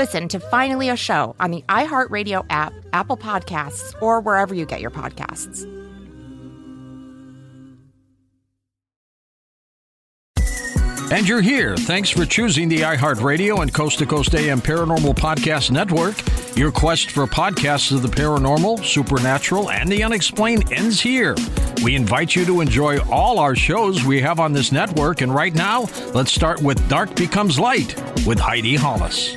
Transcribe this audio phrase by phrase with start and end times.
[0.00, 4.80] Listen to Finally a Show on the iHeartRadio app, Apple Podcasts, or wherever you get
[4.80, 5.66] your podcasts.
[11.12, 11.76] And you're here.
[11.76, 16.16] Thanks for choosing the iHeartRadio and Coast to Coast AM Paranormal Podcast Network.
[16.56, 21.36] Your quest for podcasts of the paranormal, supernatural, and the unexplained ends here.
[21.84, 25.20] We invite you to enjoy all our shows we have on this network.
[25.20, 27.94] And right now, let's start with Dark Becomes Light
[28.26, 29.36] with Heidi Hollis.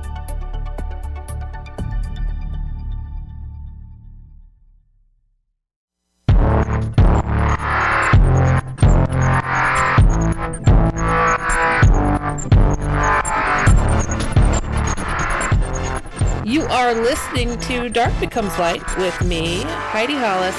[17.11, 20.55] Listening to Dark Becomes Light with me, Heidi Hollis,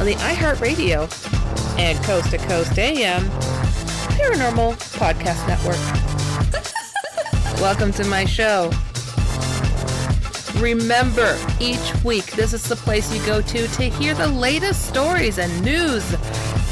[0.00, 1.02] on the iHeartRadio
[1.78, 3.20] and Coast to Coast AM
[4.16, 5.76] Paranormal Podcast Network.
[7.60, 8.70] Welcome to my show.
[10.58, 15.36] Remember, each week, this is the place you go to to hear the latest stories
[15.36, 16.02] and news,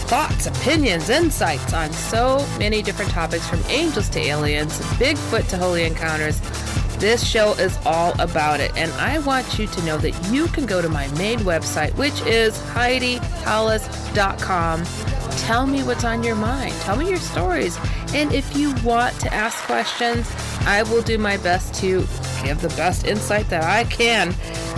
[0.09, 5.85] thoughts, opinions, insights on so many different topics from angels to aliens, Bigfoot to holy
[5.85, 6.41] encounters.
[6.99, 10.67] This show is all about it, and I want you to know that you can
[10.67, 14.85] go to my main website, which is HeidiHollis.com.
[15.39, 16.75] Tell me what's on your mind.
[16.81, 17.79] Tell me your stories.
[18.15, 20.29] And if you want to ask questions,
[20.67, 22.01] I will do my best to
[22.43, 24.35] give the best insight that I can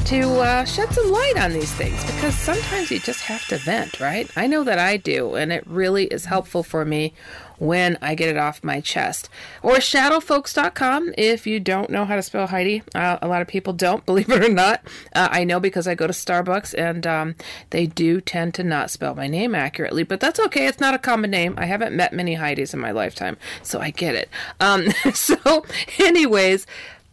[0.06, 4.00] to uh, shed some light on these things because sometimes you just have to vent,
[4.00, 4.31] right?
[4.37, 7.12] I know that I do, and it really is helpful for me
[7.60, 9.28] when I get it off my chest.
[9.62, 12.82] Or shadowfolks.com if you don't know how to spell Heidi.
[12.94, 14.82] Uh, a lot of people don't, believe it or not.
[15.15, 17.34] Uh, I know because I go to Starbucks and um,
[17.69, 20.66] they do tend to not spell my name accurately, but that's okay.
[20.66, 21.54] It's not a common name.
[21.56, 24.31] I haven't met many Heidis in my lifetime, so I get it.
[24.59, 25.65] Um, so,
[25.99, 26.66] anyways,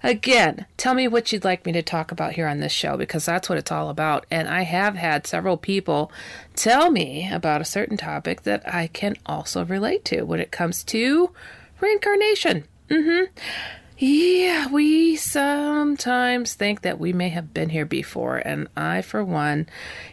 [0.03, 3.25] Again, tell me what you'd like me to talk about here on this show because
[3.25, 4.25] that's what it's all about.
[4.30, 6.12] And I have had several people
[6.56, 10.84] tell me about a certain topic that I can also relate to when it comes
[10.86, 11.31] to
[11.81, 12.66] reincarnation.
[12.90, 13.34] Mm-hmm.
[14.00, 19.68] Yeah, we sometimes think that we may have been here before, and I, for one,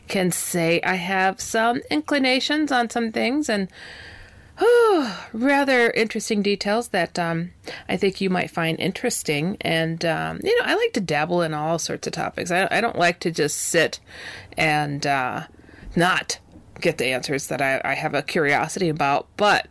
[0.08, 3.68] can say I have some inclinations on some things and
[5.32, 7.52] rather interesting details that um,
[7.88, 9.56] I think you might find interesting.
[9.60, 12.50] And, um, you know, I like to dabble in all sorts of topics.
[12.50, 14.00] I, I don't like to just sit
[14.56, 15.44] and uh,
[15.96, 16.38] not
[16.80, 19.26] get the answers that I, I have a curiosity about.
[19.36, 19.68] But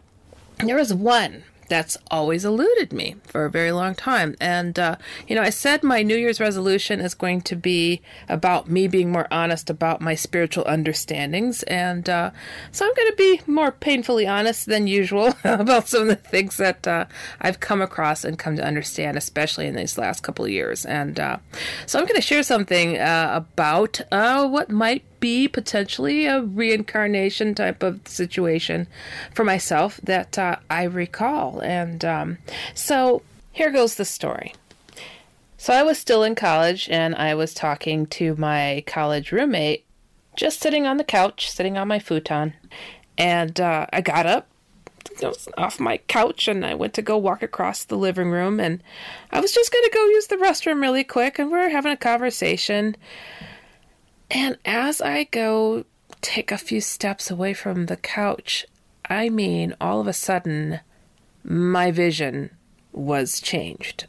[0.60, 4.36] there was one that's always eluded me for a very long time.
[4.40, 4.98] And, uh,
[5.28, 9.12] you know, I said my New Year's resolution is going to be about me being
[9.12, 11.64] more honest about my spiritual understandings.
[11.64, 12.32] And uh,
[12.72, 16.58] so I'm going to be more painfully honest than usual about some of the things
[16.58, 17.06] that uh,
[17.42, 20.86] I've come across and come to understand, especially in these last couple of years.
[20.86, 21.38] And uh,
[21.86, 27.56] so I'm going to share something uh, about uh, what might be potentially a reincarnation
[27.56, 28.86] type of situation
[29.34, 31.62] for myself that uh, I recall.
[31.62, 32.40] And um,
[32.74, 33.22] so
[33.54, 34.54] here goes the story.
[35.56, 39.86] So I was still in college and I was talking to my college roommate,
[40.36, 42.54] just sitting on the couch, sitting on my futon.
[43.18, 44.50] And uh, I got up
[45.58, 48.84] off my couch and I went to go walk across the living room and
[49.32, 51.94] I was just going to go use the restroom really quick and we are having
[51.94, 52.98] a conversation
[54.34, 55.86] and as I go
[56.22, 58.66] take a few steps away from the couch,
[59.08, 60.80] I mean, all of a sudden,
[61.44, 62.50] my vision
[62.92, 64.08] was changed.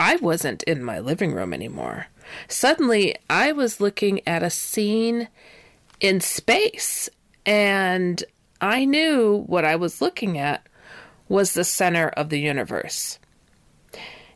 [0.00, 2.06] I wasn't in my living room anymore.
[2.48, 5.28] Suddenly, I was looking at a scene
[6.00, 7.10] in space,
[7.44, 8.24] and
[8.62, 10.66] I knew what I was looking at
[11.28, 13.18] was the center of the universe.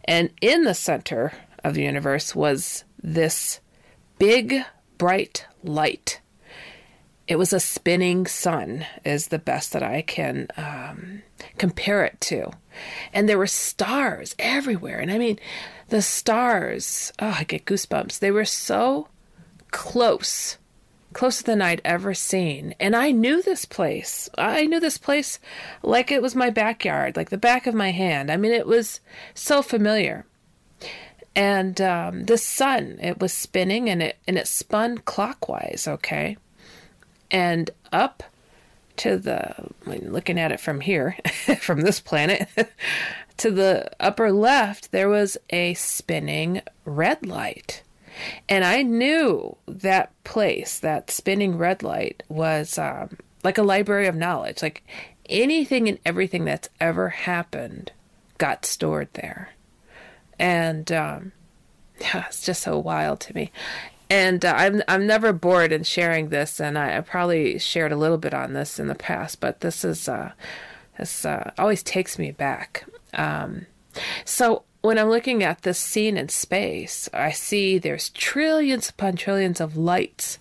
[0.05, 1.33] And in the center
[1.65, 3.61] of the universe was this
[4.21, 4.63] big,
[4.99, 6.21] bright light.
[7.27, 11.23] It was a spinning sun, is the best that I can um,
[11.57, 12.51] compare it to.
[13.15, 14.99] And there were stars everywhere.
[14.99, 15.39] And I mean,
[15.89, 18.19] the stars, oh, I get goosebumps.
[18.19, 19.09] They were so
[19.71, 20.59] close,
[21.15, 22.75] closer than I'd ever seen.
[22.79, 24.29] And I knew this place.
[24.37, 25.39] I knew this place
[25.83, 28.31] like it was my backyard, like the back of my hand.
[28.31, 29.01] I mean, it was
[29.33, 30.27] so familiar.
[31.41, 36.37] And um, the sun, it was spinning and it and it spun clockwise, okay?
[37.31, 38.23] And up
[38.99, 39.55] to the
[39.87, 41.17] looking at it from here,
[41.61, 42.47] from this planet,
[43.39, 47.85] to the upper left, there was a spinning red light.
[48.47, 54.15] And I knew that place, that spinning red light, was um, like a library of
[54.15, 54.61] knowledge.
[54.61, 54.87] Like
[55.27, 57.93] anything and everything that's ever happened
[58.37, 59.55] got stored there.
[60.41, 61.33] And um,
[62.01, 63.53] yeah, it's just so wild to me.
[64.09, 67.97] And uh, I'm I'm never bored in sharing this, and I, I, probably shared a
[67.97, 70.33] little bit on this in the past, but this is uh,
[70.99, 72.85] this uh, always takes me back.
[73.15, 73.67] Um,
[74.25, 79.61] so when I'm looking at this scene in space, I see there's trillions upon trillions
[79.61, 80.39] of lights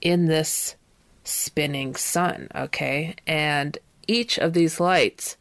[0.00, 0.76] in this
[1.24, 3.16] spinning sun, okay?
[3.26, 3.76] And
[4.06, 5.36] each of these lights,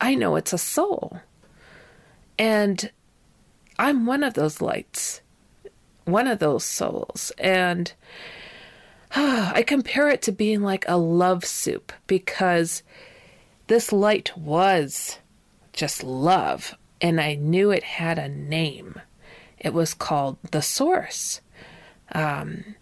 [0.00, 1.20] I know it's a soul.
[2.38, 2.90] And
[3.78, 5.20] I'm one of those lights,
[6.04, 7.32] one of those souls.
[7.38, 7.92] And
[9.14, 12.82] uh, I compare it to being like a love soup because
[13.68, 15.18] this light was
[15.72, 19.00] just love and I knew it had a name.
[19.58, 21.40] It was called the Source.
[22.12, 22.74] Um,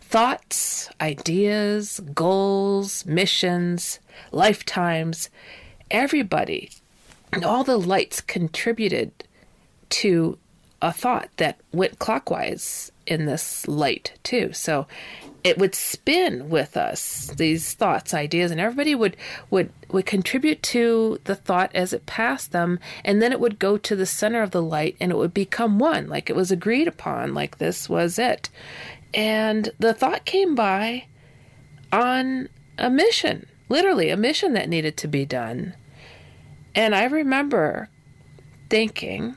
[0.00, 4.00] thoughts, ideas, goals, missions,
[4.32, 5.30] lifetimes,
[5.90, 6.70] everybody,
[7.32, 9.12] and all the lights contributed
[9.90, 10.38] to
[10.82, 14.52] a thought that went clockwise in this light, too.
[14.52, 14.86] So
[15.46, 19.16] it would spin with us these thoughts ideas and everybody would
[19.48, 23.78] would would contribute to the thought as it passed them and then it would go
[23.78, 26.88] to the center of the light and it would become one like it was agreed
[26.88, 28.50] upon like this was it
[29.14, 31.04] and the thought came by
[31.92, 35.72] on a mission literally a mission that needed to be done
[36.74, 37.88] and i remember
[38.68, 39.36] thinking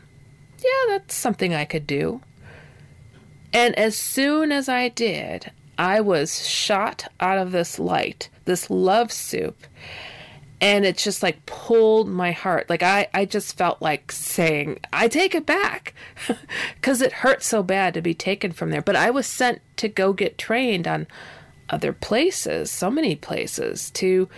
[0.63, 2.21] yeah that's something i could do
[3.53, 9.11] and as soon as I did, I was shot out of this light, this love
[9.11, 9.65] soup.
[10.61, 12.69] And it just like pulled my heart.
[12.69, 15.93] Like I, I just felt like saying, I take it back.
[16.75, 18.81] Because it hurt so bad to be taken from there.
[18.81, 21.07] But I was sent to go get trained on
[21.69, 24.29] other places, so many places, to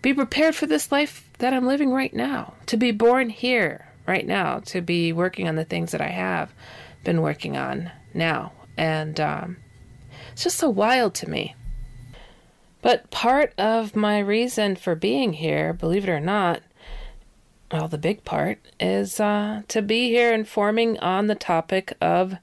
[0.00, 4.26] be prepared for this life that I'm living right now, to be born here right
[4.26, 6.52] now, to be working on the things that I have
[7.04, 8.52] been working on now.
[8.76, 9.56] And um,
[10.32, 11.54] it's just so wild to me.
[12.80, 16.62] But part of my reason for being here, believe it or not,
[17.70, 22.36] well, the big part is uh, to be here informing on the topic of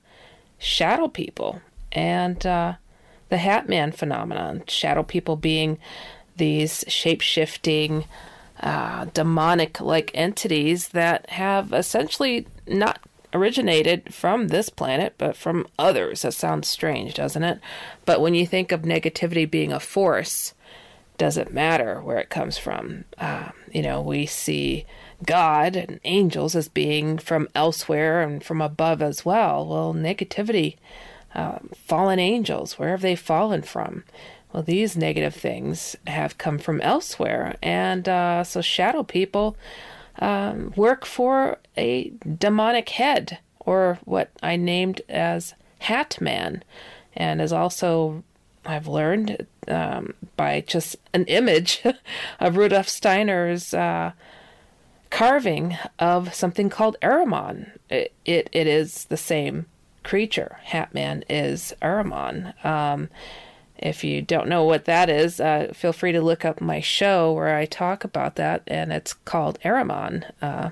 [0.59, 2.73] shadow people and uh,
[3.29, 4.63] the Hat Man phenomenon.
[4.67, 5.79] Shadow people being
[6.37, 8.05] these shape shifting,
[8.59, 12.99] uh, demonic like entities that have essentially not
[13.33, 16.21] originated from this planet, but from others.
[16.21, 17.59] That sounds strange, doesn't it?
[18.05, 20.53] But when you think of negativity being a force,
[21.17, 23.05] does it matter where it comes from?
[23.17, 24.85] Uh, you know, we see
[25.25, 29.65] God and angels as being from elsewhere and from above as well.
[29.65, 30.77] Well, negativity,
[31.33, 34.03] uh, fallen angels, where have they fallen from?
[34.55, 37.57] Well, these negative things have come from elsewhere.
[37.61, 39.57] And uh, so, shadow people
[40.19, 46.63] um, work for a demonic head, or what I named as Hat Man,
[47.17, 48.23] and is also,
[48.65, 51.83] I've learned um, by just an image
[52.39, 54.13] of Rudolf Steiner's uh,
[55.09, 57.71] carving of something called Ahriman.
[57.89, 59.65] It, it, it is the same
[60.05, 60.59] creature.
[60.63, 62.53] Hat Man is Ahriman.
[62.63, 63.09] Um,
[63.77, 67.33] if you don't know what that is, uh, feel free to look up my show
[67.33, 70.31] where I talk about that, and it's called Ahriman.
[70.41, 70.69] Uh,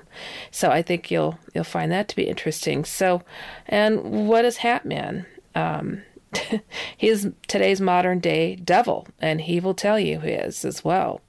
[0.50, 2.84] so I think you'll you'll find that to be interesting.
[2.84, 3.22] So,
[3.66, 5.26] and what is Hatman?
[5.54, 6.02] Um,
[6.96, 11.20] he is today's modern day devil, and he will tell you he is as well.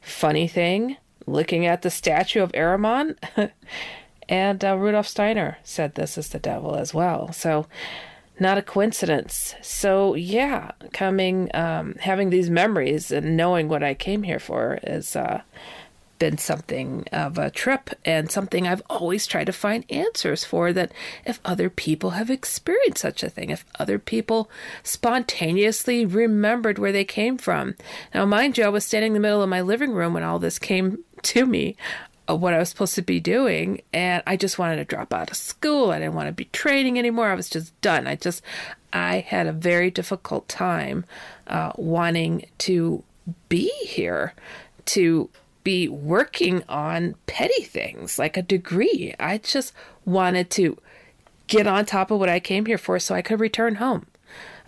[0.00, 0.96] Funny thing,
[1.26, 3.16] looking at the statue of Ahriman,
[4.28, 7.32] and uh, Rudolf Steiner said this is the devil as well.
[7.32, 7.66] So
[8.38, 9.54] not a coincidence.
[9.62, 15.16] So yeah, coming, um, having these memories and knowing what I came here for has
[15.16, 15.42] uh,
[16.18, 20.92] been something of a trip and something I've always tried to find answers for that
[21.24, 24.50] if other people have experienced such a thing, if other people
[24.82, 27.74] spontaneously remembered where they came from.
[28.14, 30.38] Now, mind you, I was standing in the middle of my living room when all
[30.38, 31.76] this came to me.
[32.28, 35.36] What I was supposed to be doing, and I just wanted to drop out of
[35.36, 35.90] school.
[35.90, 37.30] I didn't want to be training anymore.
[37.30, 38.06] I was just done.
[38.06, 38.42] I just,
[38.92, 41.04] I had a very difficult time
[41.46, 43.04] uh, wanting to
[43.48, 44.34] be here,
[44.86, 45.30] to
[45.62, 49.14] be working on petty things like a degree.
[49.18, 49.72] I just
[50.04, 50.78] wanted to
[51.46, 54.06] get on top of what I came here for so I could return home.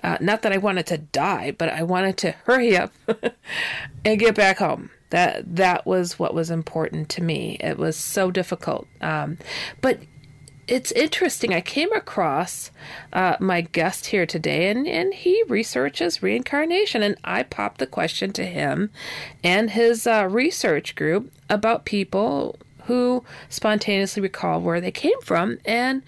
[0.02, 2.92] Uh, not that I wanted to die, but I wanted to hurry up
[4.04, 4.90] and get back home.
[5.10, 7.56] That that was what was important to me.
[7.60, 9.38] It was so difficult, um,
[9.80, 10.00] but
[10.68, 11.54] it's interesting.
[11.54, 12.70] I came across
[13.12, 17.02] uh, my guest here today, and, and he researches reincarnation.
[17.02, 18.90] And I popped the question to him
[19.42, 25.58] and his uh, research group about people who spontaneously recall where they came from.
[25.64, 26.02] And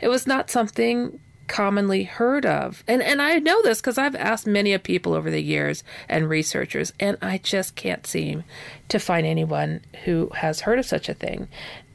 [0.00, 2.82] it was not something commonly heard of.
[2.86, 6.28] And and I know this because I've asked many of people over the years and
[6.28, 8.44] researchers, and I just can't seem
[8.88, 11.48] to find anyone who has heard of such a thing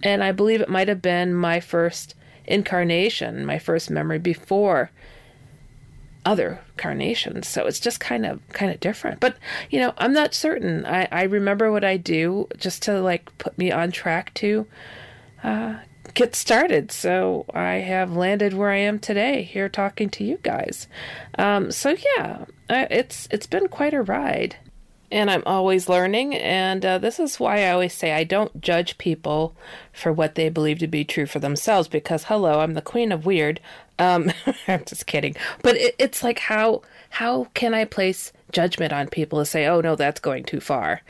[0.03, 2.15] and I believe it might have been my first
[2.45, 4.91] incarnation, my first memory before
[6.25, 7.47] other carnations.
[7.47, 9.19] So it's just kind of kind of different.
[9.19, 9.37] But
[9.69, 10.85] you know, I'm not certain.
[10.85, 14.67] I, I remember what I do just to like put me on track to
[15.43, 15.75] uh,
[16.13, 16.91] get started.
[16.91, 20.87] So I have landed where I am today, here talking to you guys.
[21.37, 24.57] Um, so yeah, it's it's been quite a ride
[25.11, 26.35] and I'm always learning.
[26.35, 29.55] And uh, this is why I always say I don't judge people
[29.91, 33.25] for what they believe to be true for themselves because, hello, I'm the queen of
[33.25, 33.59] weird.
[33.99, 34.31] Um,
[34.67, 35.35] I'm just kidding.
[35.61, 39.81] But it, it's like, how, how can I place judgment on people to say, oh,
[39.81, 41.01] no, that's going too far?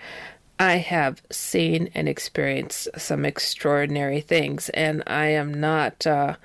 [0.61, 6.05] I have seen and experienced some extraordinary things, and I am not.
[6.05, 6.35] Uh,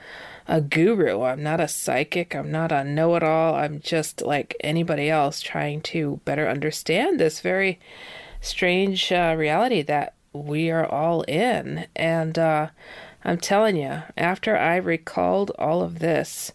[0.49, 1.23] a guru.
[1.23, 2.33] I'm not a psychic.
[2.33, 3.57] I'm not a know it all.
[3.57, 7.81] I'm just like anybody else trying to better understand this very
[8.41, 11.89] strange uh, reality that we are all in.
[11.97, 12.69] And uh,
[13.25, 16.53] I'm telling you, after I recalled all of this,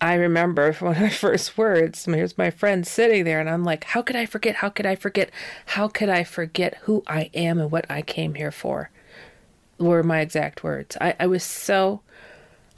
[0.00, 2.04] I remember one of my first words.
[2.04, 4.56] Here's my friend sitting there, and I'm like, How could I forget?
[4.56, 5.30] How could I forget?
[5.66, 8.90] How could I forget who I am and what I came here for?
[9.78, 10.96] Were my exact words.
[11.00, 12.00] I, I was so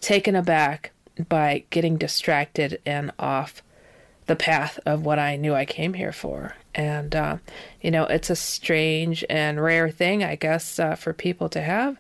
[0.01, 0.93] taken aback
[1.29, 3.63] by getting distracted and off
[4.27, 6.55] the path of what I knew I came here for.
[6.75, 7.39] And, uh,
[7.81, 11.99] you know, it's a strange and rare thing, I guess, uh, for people to have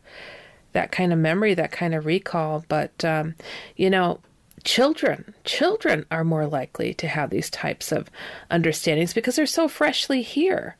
[0.72, 2.64] that kind of memory, that kind of recall.
[2.68, 3.34] But, um,
[3.76, 4.20] you know,
[4.64, 8.10] children, children are more likely to have these types of
[8.50, 10.76] understandings because they're so freshly here.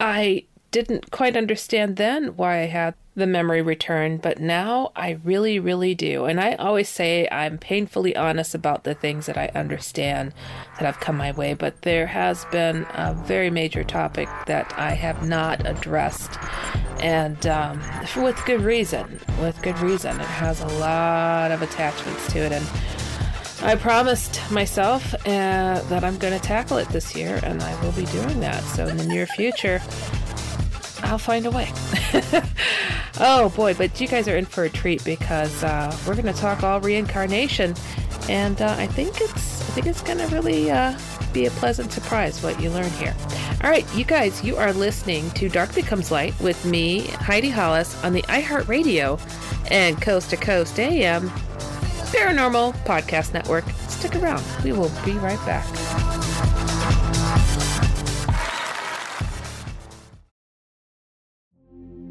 [0.00, 5.60] I didn't quite understand then why I had the memory return, but now I really,
[5.60, 6.24] really do.
[6.24, 10.34] And I always say I'm painfully honest about the things that I understand
[10.72, 14.94] that have come my way, but there has been a very major topic that I
[14.94, 16.36] have not addressed,
[16.98, 17.80] and um,
[18.16, 19.20] with good reason.
[19.40, 20.18] With good reason.
[20.18, 22.66] It has a lot of attachments to it, and
[23.62, 27.92] I promised myself uh, that I'm going to tackle it this year, and I will
[27.92, 28.64] be doing that.
[28.64, 29.80] So in the near future,
[31.04, 31.70] I'll find a way.
[33.20, 36.40] oh boy, but you guys are in for a treat because uh, we're going to
[36.40, 37.74] talk all reincarnation,
[38.28, 40.96] and uh, I think it's I think it's going to really uh,
[41.32, 43.14] be a pleasant surprise what you learn here.
[43.62, 48.02] All right, you guys, you are listening to Dark Becomes Light with me, Heidi Hollis,
[48.04, 49.20] on the iHeartRadio
[49.70, 51.28] and Coast to Coast AM
[52.10, 53.64] Paranormal Podcast Network.
[53.88, 56.13] Stick around; we will be right back.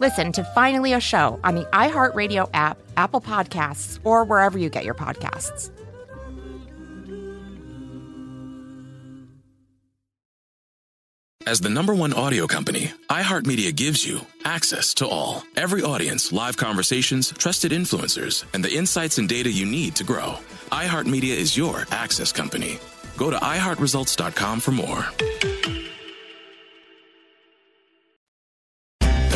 [0.00, 4.84] Listen to Finally a Show on the iHeartRadio app, Apple Podcasts, or wherever you get
[4.84, 5.70] your podcasts.
[11.46, 15.42] As the number one audio company, iHeartMedia gives you access to all.
[15.56, 20.38] Every audience, live conversations, trusted influencers, and the insights and data you need to grow.
[20.72, 22.78] iHeartMedia is your access company.
[23.18, 25.83] Go to iHeartResults.com for more.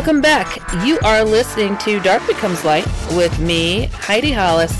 [0.00, 0.58] Welcome back.
[0.82, 4.72] You are listening to Dark Becomes Light with me, Heidi Hollis,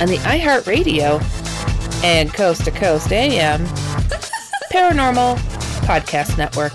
[0.00, 1.22] on the iHeartRadio
[2.02, 3.64] and Coast to Coast AM
[4.72, 5.36] Paranormal
[5.86, 6.74] Podcast Network.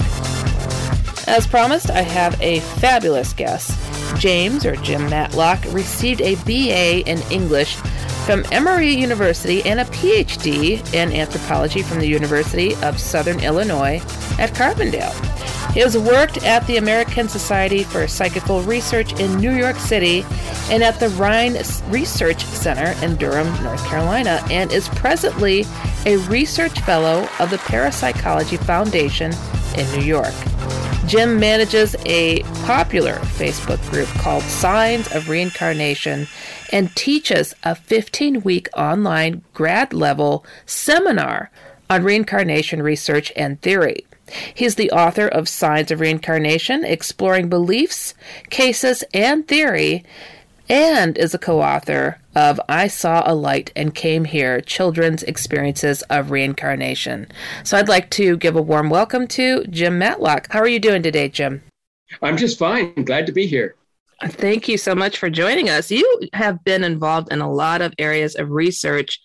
[1.27, 3.77] As promised, I have a fabulous guest.
[4.17, 7.75] James, or Jim Matlock, received a BA in English
[8.25, 13.97] from Emory University and a PhD in anthropology from the University of Southern Illinois
[14.39, 15.30] at Carbondale.
[15.73, 20.25] He has worked at the American Society for Psychical Research in New York City
[20.69, 21.53] and at the Rhine
[21.87, 25.65] Research Center in Durham, North Carolina, and is presently
[26.05, 29.31] a research fellow of the Parapsychology Foundation
[29.77, 30.33] in New York.
[31.07, 36.27] Jim manages a popular Facebook group called Signs of Reincarnation
[36.73, 41.49] and teaches a 15 week online grad level seminar
[41.89, 44.05] on reincarnation research and theory.
[44.53, 48.13] He's the author of Signs of Reincarnation, Exploring Beliefs,
[48.49, 50.03] Cases, and Theory,
[50.69, 56.01] and is a co author of I Saw a Light and Came Here Children's Experiences
[56.03, 57.27] of Reincarnation.
[57.63, 60.47] So I'd like to give a warm welcome to Jim Matlock.
[60.49, 61.61] How are you doing today, Jim?
[62.21, 63.03] I'm just fine.
[63.03, 63.75] Glad to be here.
[64.23, 65.89] Thank you so much for joining us.
[65.89, 69.19] You have been involved in a lot of areas of research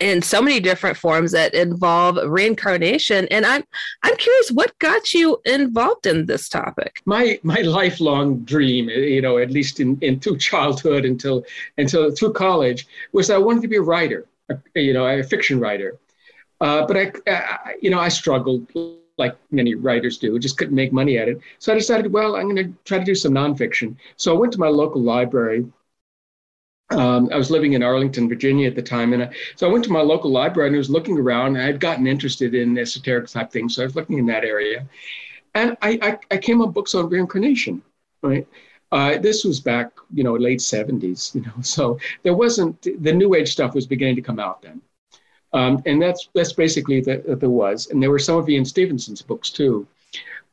[0.00, 3.26] in so many different forms that involve reincarnation.
[3.30, 3.64] And i'm
[4.02, 7.00] i'm curious what got you involved in this topic?
[7.04, 11.44] My my lifelong dream you know at least in, in through childhood until
[11.78, 14.26] until through college was i wanted to be a writer
[14.74, 15.98] you know a fiction writer.
[16.60, 18.66] Uh, but I, I you know i struggled
[19.18, 21.40] like many writers do just couldn't make money at it.
[21.58, 23.96] So i decided well i'm going to try to do some nonfiction.
[24.16, 25.66] So i went to my local library
[26.90, 29.12] um, I was living in Arlington, Virginia at the time.
[29.12, 31.56] And I, so I went to my local library and I was looking around.
[31.56, 33.74] I had gotten interested in esoteric type things.
[33.74, 34.86] So I was looking in that area.
[35.54, 37.82] And I, I, I came on books on reincarnation,
[38.22, 38.46] right?
[38.92, 43.34] Uh, this was back, you know, late 70s, you know, so there wasn't, the new
[43.34, 44.80] age stuff was beginning to come out then.
[45.52, 47.88] Um, and that's, that's basically that there was.
[47.88, 49.88] And there were some of Ian Stevenson's books too.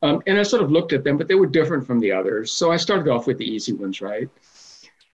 [0.02, 2.50] Um, and I sort of looked at them, but they were different from the others.
[2.50, 4.28] So I started off with the easy ones, right?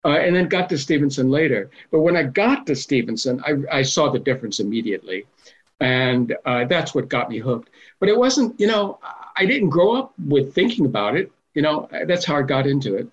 [0.05, 1.71] Uh, and then got to Stevenson later.
[1.91, 5.27] But when I got to Stevenson, I, I saw the difference immediately.
[5.81, 7.71] And uh, that's what got me hooked.
[8.01, 8.99] But it wasn't, you know,
[9.37, 11.33] I didn't grow up with thinking about it.
[11.55, 13.09] You know, that's how I got into it.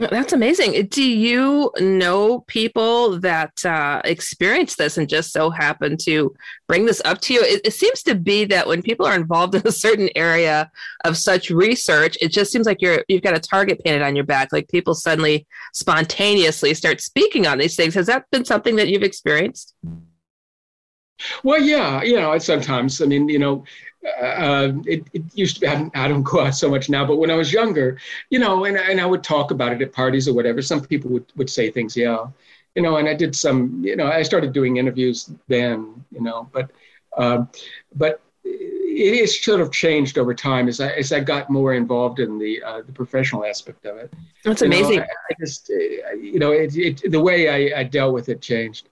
[0.00, 0.86] That's amazing.
[0.86, 6.34] Do you know people that uh, experience this and just so happen to
[6.66, 7.42] bring this up to you?
[7.42, 10.70] It, it, seems to be that when people are involved in a certain area
[11.04, 14.24] of such research, it just seems like you're you've got a target painted on your
[14.24, 14.54] back.
[14.54, 17.92] Like people suddenly spontaneously start speaking on these things.
[17.92, 19.74] Has that been something that you've experienced?
[21.44, 23.02] Well, yeah, you know, sometimes.
[23.02, 23.64] I mean, you know,
[24.06, 27.16] uh, it, it, used to be, I, I, don't go out so much now, but
[27.16, 27.98] when I was younger,
[28.30, 31.10] you know, and, and I would talk about it at parties or whatever, some people
[31.10, 32.26] would, would say things, yeah,
[32.74, 36.48] you know, and I did some, you know, I started doing interviews then, you know,
[36.52, 36.70] but,
[37.16, 37.44] uh,
[37.94, 42.20] but it has sort of changed over time as I, as I got more involved
[42.20, 44.12] in the, uh, the professional aspect of it.
[44.44, 44.98] That's you amazing.
[44.98, 48.28] Know, I, I, just, uh, you know, it, it, the way I, I dealt with
[48.28, 48.88] it changed.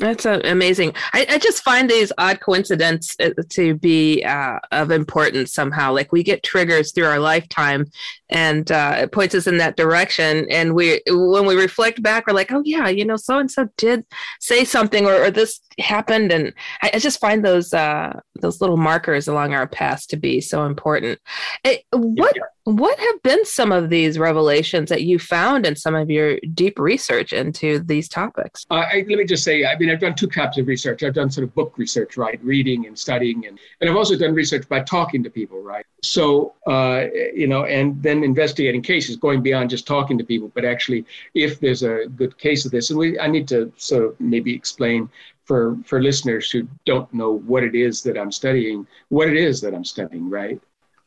[0.00, 0.92] That's amazing.
[1.12, 5.92] I, I, just find these odd coincidences uh, to be uh, of importance somehow.
[5.92, 7.86] Like we get triggers through our lifetime,
[8.30, 10.46] and uh, it points us in that direction.
[10.50, 13.68] And we, when we reflect back, we're like, "Oh yeah, you know, so and so
[13.76, 14.04] did
[14.40, 18.76] say something, or, or this happened." And I, I just find those uh, those little
[18.76, 21.18] markers along our path to be so important.
[21.64, 25.94] It, what yeah what have been some of these revelations that you found in some
[25.94, 28.64] of your deep research into these topics?
[28.70, 31.02] Uh, I, let me just say, I mean, I've done two types of research.
[31.02, 34.32] I've done sort of book research, right, reading and studying, and, and I've also done
[34.32, 35.84] research by talking to people, right.
[36.02, 40.64] So, uh, you know, and then investigating cases, going beyond just talking to people, but
[40.64, 44.20] actually, if there's a good case of this, and we, I need to sort of
[44.20, 45.08] maybe explain
[45.44, 49.60] for for listeners who don't know what it is that I'm studying, what it is
[49.60, 50.60] that I'm studying, right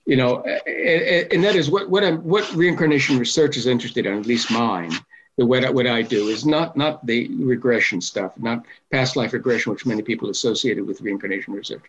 [0.07, 4.17] you know, and, and that is what what I'm what reincarnation research is interested in,
[4.17, 4.91] at least mine.
[5.37, 9.73] The what what I do is not not the regression stuff, not past life regression,
[9.73, 11.83] which many people associated with reincarnation research,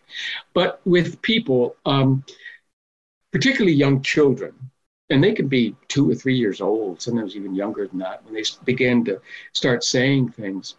[0.53, 2.23] but with people, um,
[3.31, 4.53] particularly young children,
[5.09, 8.33] and they can be two or three years old, sometimes even younger than that, when
[8.35, 9.19] they begin to
[9.53, 10.75] start saying things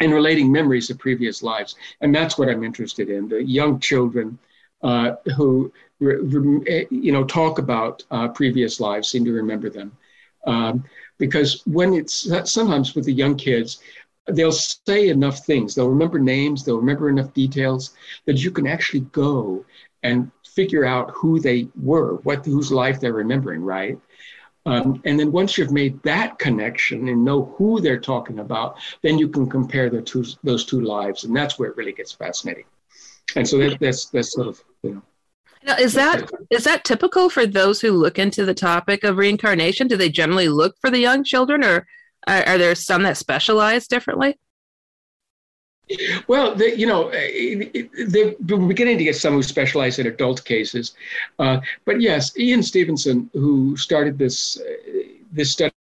[0.00, 3.28] and relating memories of previous lives, and that's what I'm interested in.
[3.28, 4.38] The young children
[4.82, 5.72] uh, who
[6.02, 9.92] Eh, you know, talk about uh, previous lives, seem to remember them.
[10.46, 10.84] Um,
[11.18, 13.80] because when it's sometimes with the young kids,
[14.28, 17.90] they'll say enough things, they'll remember names, they'll remember enough details
[18.26, 19.64] that you can actually go
[20.02, 23.98] and figure out who they were, what whose life they're remembering, right?
[24.64, 29.16] Um, and then once you've made that connection and know who they're talking about, then
[29.16, 32.64] you can compare the two, those two lives, and that's where it really gets fascinating.
[33.36, 35.02] And so that, that's that's sort of you know
[35.66, 39.88] now, is that is that typical for those who look into the topic of reincarnation?
[39.88, 41.86] Do they generally look for the young children, or
[42.28, 44.38] are, are there some that specialize differently?
[46.26, 47.10] Well, the, you know,
[48.08, 50.94] they're beginning to get some who specialize in adult cases,
[51.38, 54.72] uh, but yes, Ian Stevenson, who started this uh,
[55.32, 55.72] this study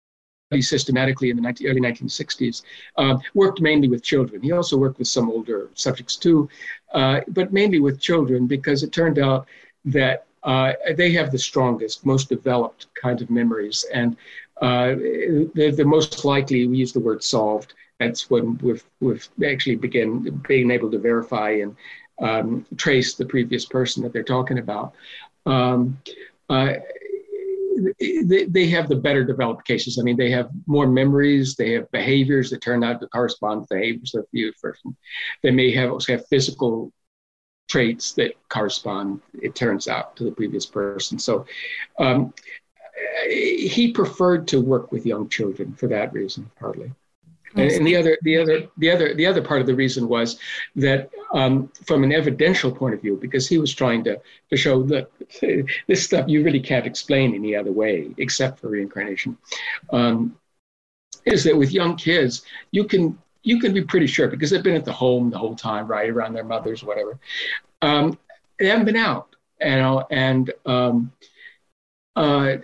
[0.61, 2.63] systematically in the 19, early 1960s,
[2.99, 4.43] uh, worked mainly with children.
[4.43, 6.49] He also worked with some older subjects too,
[6.93, 9.47] uh, but mainly with children because it turned out
[9.87, 13.85] that uh, they have the strongest, most developed kind of memories.
[13.93, 14.17] And
[14.61, 14.95] uh,
[15.55, 17.75] they're the most likely, we use the word solved.
[18.01, 21.77] That's when we've, we've actually begin being able to verify and
[22.21, 24.95] um, trace the previous person that they're talking about.
[25.47, 25.99] Um,
[26.49, 26.75] uh,
[28.01, 29.99] they, they have the better developed cases.
[29.99, 31.57] I mean, they have more memories.
[31.57, 34.97] They have behaviors that turn out to correspond with behaviors of the person.
[35.43, 36.93] They may have also have physical
[37.69, 41.19] traits that correspond, it turns out, to the previous person.
[41.19, 41.47] So
[41.99, 42.33] um,
[43.29, 46.93] he preferred to work with young children for that reason, partly.
[47.57, 50.39] And, and, the other, the other, the other, the other part of the reason was
[50.77, 54.83] that, um, from an evidential point of view, because he was trying to to show
[54.85, 55.11] that
[55.87, 59.37] this stuff you really can't explain any other way except for reincarnation,
[59.91, 60.37] um,
[61.25, 64.75] is that with young kids you can you can be pretty sure because they've been
[64.75, 67.19] at the home the whole time, right around their mothers, whatever.
[67.83, 68.19] Um,
[68.59, 71.13] they haven't been out, you know, and um,
[72.17, 72.57] uh,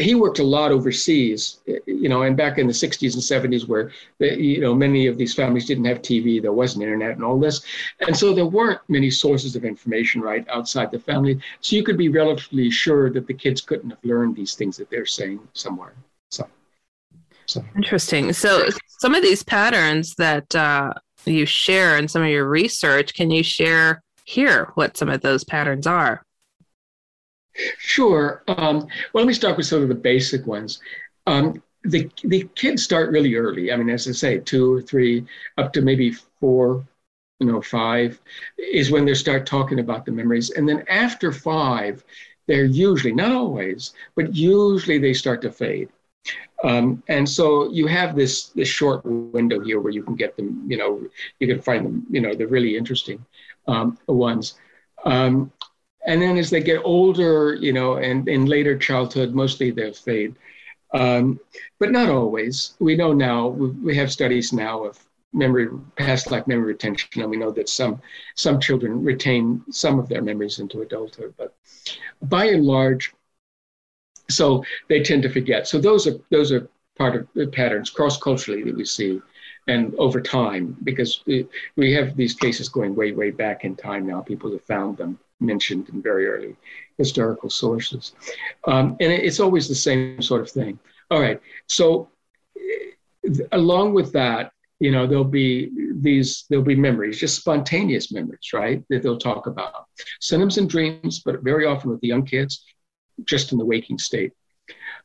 [0.00, 3.90] he worked a lot overseas, you know, and back in the 60s and 70s, where
[4.18, 7.62] you know many of these families didn't have TV, there wasn't internet and all this,
[8.00, 11.40] and so there weren't many sources of information right outside the family.
[11.60, 14.90] So you could be relatively sure that the kids couldn't have learned these things that
[14.90, 15.92] they're saying somewhere.
[16.30, 16.48] So.
[17.46, 17.64] So.
[17.74, 18.32] Interesting.
[18.32, 23.30] So some of these patterns that uh, you share in some of your research, can
[23.30, 26.22] you share here what some of those patterns are?
[27.78, 28.42] Sure.
[28.48, 28.80] Um,
[29.12, 30.80] well, let me start with some of the basic ones.
[31.26, 33.72] Um, the the kids start really early.
[33.72, 35.24] I mean, as I say, two or three,
[35.58, 36.86] up to maybe four,
[37.40, 38.20] you know, five,
[38.58, 40.50] is when they start talking about the memories.
[40.50, 42.04] And then after five,
[42.46, 45.88] they're usually not always, but usually they start to fade
[46.62, 50.64] Um, and so you have this this short window here where you can get them,
[50.68, 51.00] you know,
[51.38, 53.24] you can find them, you know, the really interesting
[53.66, 54.54] um, ones.
[55.06, 55.50] Um,
[56.06, 60.34] and then as they get older, you know, and in later childhood, mostly they'll fade.
[60.92, 61.38] Um,
[61.78, 62.74] but not always.
[62.80, 64.98] We know now, we have studies now of
[65.32, 68.00] memory, past life memory retention, and we know that some,
[68.34, 71.34] some children retain some of their memories into adulthood.
[71.36, 71.54] But
[72.22, 73.14] by and large,
[74.28, 75.68] so they tend to forget.
[75.68, 79.20] So those are those are part of the patterns cross culturally that we see,
[79.68, 81.22] and over time because
[81.76, 84.20] we have these cases going way way back in time now.
[84.20, 86.56] People have found them mentioned in very early
[86.98, 88.12] historical sources,
[88.66, 90.78] um, and it's always the same sort of thing.
[91.10, 92.10] All right, so
[93.52, 98.82] along with that, you know there'll be these there'll be memories just spontaneous memories right
[98.88, 99.84] that they'll talk about
[100.20, 102.64] sometimes in dreams but very often with the young kids
[103.24, 104.32] just in the waking state.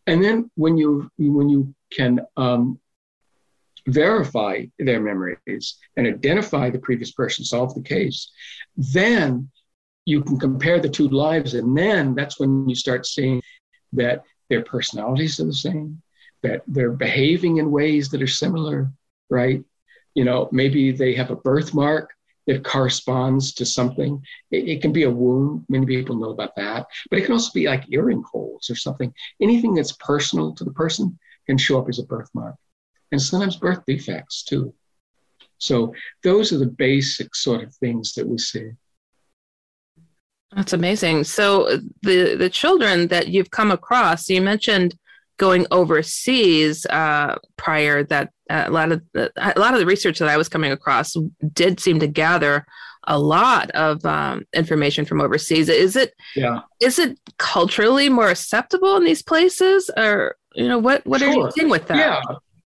[0.07, 2.79] And then when you when you can um,
[3.87, 8.31] verify their memories and identify the previous person, solve the case,
[8.77, 9.49] then
[10.05, 13.41] you can compare the two lives, and then that's when you start seeing
[13.93, 16.01] that their personalities are the same,
[16.43, 18.91] that they're behaving in ways that are similar,
[19.29, 19.63] right?
[20.13, 22.11] You know, maybe they have a birthmark
[22.47, 24.21] that corresponds to something.
[24.51, 25.65] It, it, can be a wound.
[25.67, 29.13] Many people know about that, but it can also be like earring holes or something.
[29.41, 32.55] Anything that's personal to the person can show up as a birthmark,
[33.11, 34.73] and sometimes birth defects too.
[35.57, 38.71] So those are the basic sort of things that we see.
[40.55, 41.25] That's amazing.
[41.25, 44.95] So the the children that you've come across, you mentioned
[45.37, 50.19] going overseas uh, prior that uh, a lot of the, a lot of the research
[50.19, 51.15] that I was coming across
[51.53, 52.65] did seem to gather
[53.07, 55.69] a lot of um, information from overseas.
[55.69, 56.61] Is it yeah.
[56.79, 61.29] is it culturally more acceptable in these places, or you know what what sure.
[61.29, 61.97] are you seeing with that?
[61.97, 62.21] Yeah,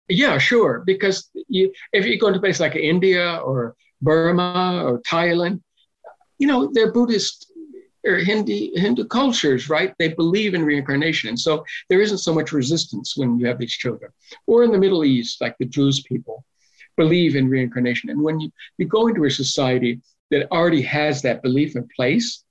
[0.07, 0.83] yeah, sure.
[0.85, 5.61] Because you, if you go to places like India or Burma or Thailand,
[6.37, 7.50] you know they're Buddhist
[8.05, 9.93] or Hindu, Hindu cultures, right?
[9.99, 11.29] They believe in reincarnation.
[11.29, 14.11] And so there isn't so much resistance when you have these children.
[14.47, 16.43] Or in the Middle East, like the Druze people
[16.97, 18.09] believe in reincarnation.
[18.09, 22.43] And when you, you go into a society that already has that belief in place,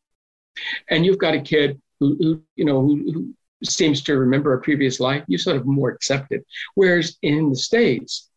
[0.88, 3.34] and you've got a kid who, who you know, who, who
[3.64, 6.44] seems to remember a previous life, you sort of more accept it.
[6.74, 8.28] Whereas in the States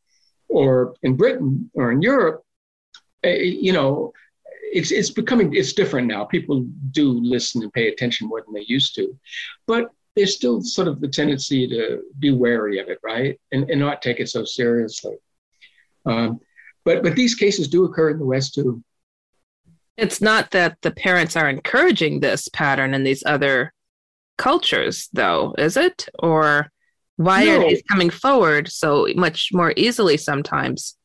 [0.49, 2.43] or in Britain or in Europe,
[3.23, 4.13] eh, you know,
[4.73, 6.25] it's it's becoming it's different now.
[6.25, 9.17] People do listen and pay attention more than they used to,
[9.67, 13.79] but there's still sort of the tendency to be wary of it, right, and and
[13.79, 15.15] not take it so seriously.
[16.05, 16.39] Um,
[16.83, 18.83] but but these cases do occur in the West too.
[19.95, 23.73] It's not that the parents are encouraging this pattern in these other
[24.37, 26.07] cultures, though, is it?
[26.17, 26.71] Or
[27.17, 27.57] why no.
[27.57, 30.97] are these coming forward so much more easily sometimes?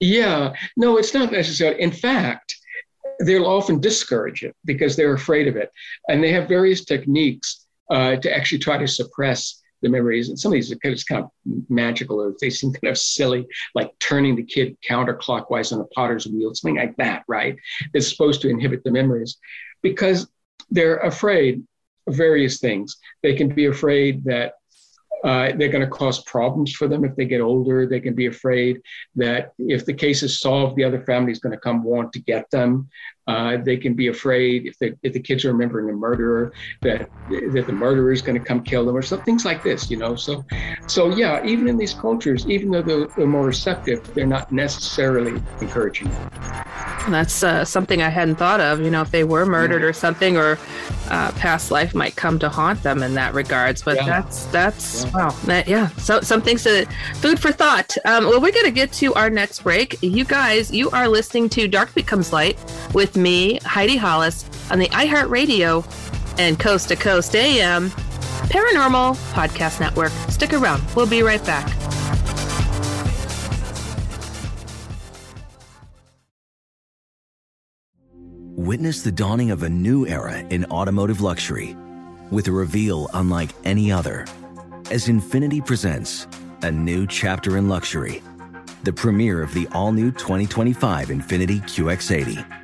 [0.00, 1.80] Yeah, no, it's not necessarily.
[1.82, 2.56] In fact,
[3.20, 5.70] they'll often discourage it because they're afraid of it.
[6.08, 10.28] And they have various techniques uh, to actually try to suppress the memories.
[10.28, 11.30] And some of these are kind of, kind of
[11.68, 16.26] magical or they seem kind of silly, like turning the kid counterclockwise on a potter's
[16.26, 17.56] wheel, something like that, right?
[17.92, 19.36] It's supposed to inhibit the memories
[19.82, 20.26] because
[20.70, 21.62] they're afraid
[22.06, 22.96] of various things.
[23.22, 24.54] They can be afraid that
[25.24, 27.86] uh, they're going to cause problems for them if they get older.
[27.86, 28.80] They can be afraid
[29.16, 32.20] that if the case is solved, the other family is going to come want to
[32.20, 32.88] get them.
[33.26, 37.08] Uh, they can be afraid if, they, if the kids are remembering a murderer that
[37.30, 39.90] that the murderer is going to come kill them or some things like this.
[39.90, 40.44] You know, so
[40.86, 45.42] so yeah, even in these cultures, even though they're, they're more receptive, they're not necessarily
[45.60, 46.10] encouraging.
[47.08, 48.80] That's uh, something I hadn't thought of.
[48.80, 49.88] You know, if they were murdered yeah.
[49.88, 50.58] or something, or
[51.08, 53.82] uh, past life might come to haunt them in that regards.
[53.82, 54.06] But yeah.
[54.06, 55.10] that's that's yeah.
[55.14, 55.88] wow, that, yeah.
[55.96, 57.96] So some things to food for thought.
[58.04, 59.96] Um, well, we're gonna get to our next break.
[60.02, 62.58] You guys, you are listening to Dark Becomes Light
[62.94, 65.84] with me, Heidi Hollis, on the iHeartRadio
[66.38, 67.90] and Coast to Coast AM
[68.48, 70.12] Paranormal Podcast Network.
[70.28, 70.82] Stick around.
[70.94, 71.66] We'll be right back.
[78.56, 81.76] Witness the dawning of a new era in automotive luxury
[82.30, 84.26] with a reveal unlike any other
[84.90, 86.26] as Infiniti presents
[86.62, 88.22] a new chapter in luxury,
[88.84, 92.63] the premiere of the all new 2025 Infiniti QX80.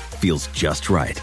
[0.21, 1.21] feels just right.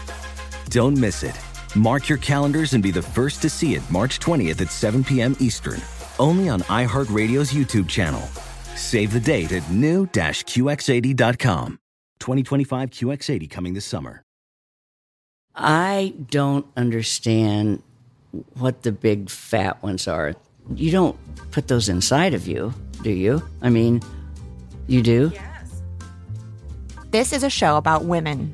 [0.69, 1.37] Don't miss it.
[1.75, 5.35] Mark your calendars and be the first to see it March 20th at 7 p.m.
[5.39, 5.81] Eastern,
[6.19, 8.21] only on iHeartRadio's YouTube channel.
[8.75, 11.79] Save the date at new-QX80.com.
[12.19, 14.23] 2025 QX80 coming this summer.
[15.55, 17.81] I don't understand
[18.55, 20.35] what the big fat ones are.
[20.75, 21.17] You don't
[21.51, 23.41] put those inside of you, do you?
[23.61, 24.01] I mean,
[24.87, 25.31] you do?
[25.33, 25.81] Yes.
[27.11, 28.53] This is a show about women.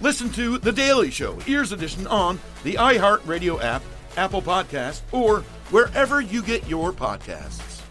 [0.00, 3.82] Listen to The Daily Show, Ears Edition, on the iHeartRadio app,
[4.16, 7.82] Apple Podcast, or wherever you get your podcasts.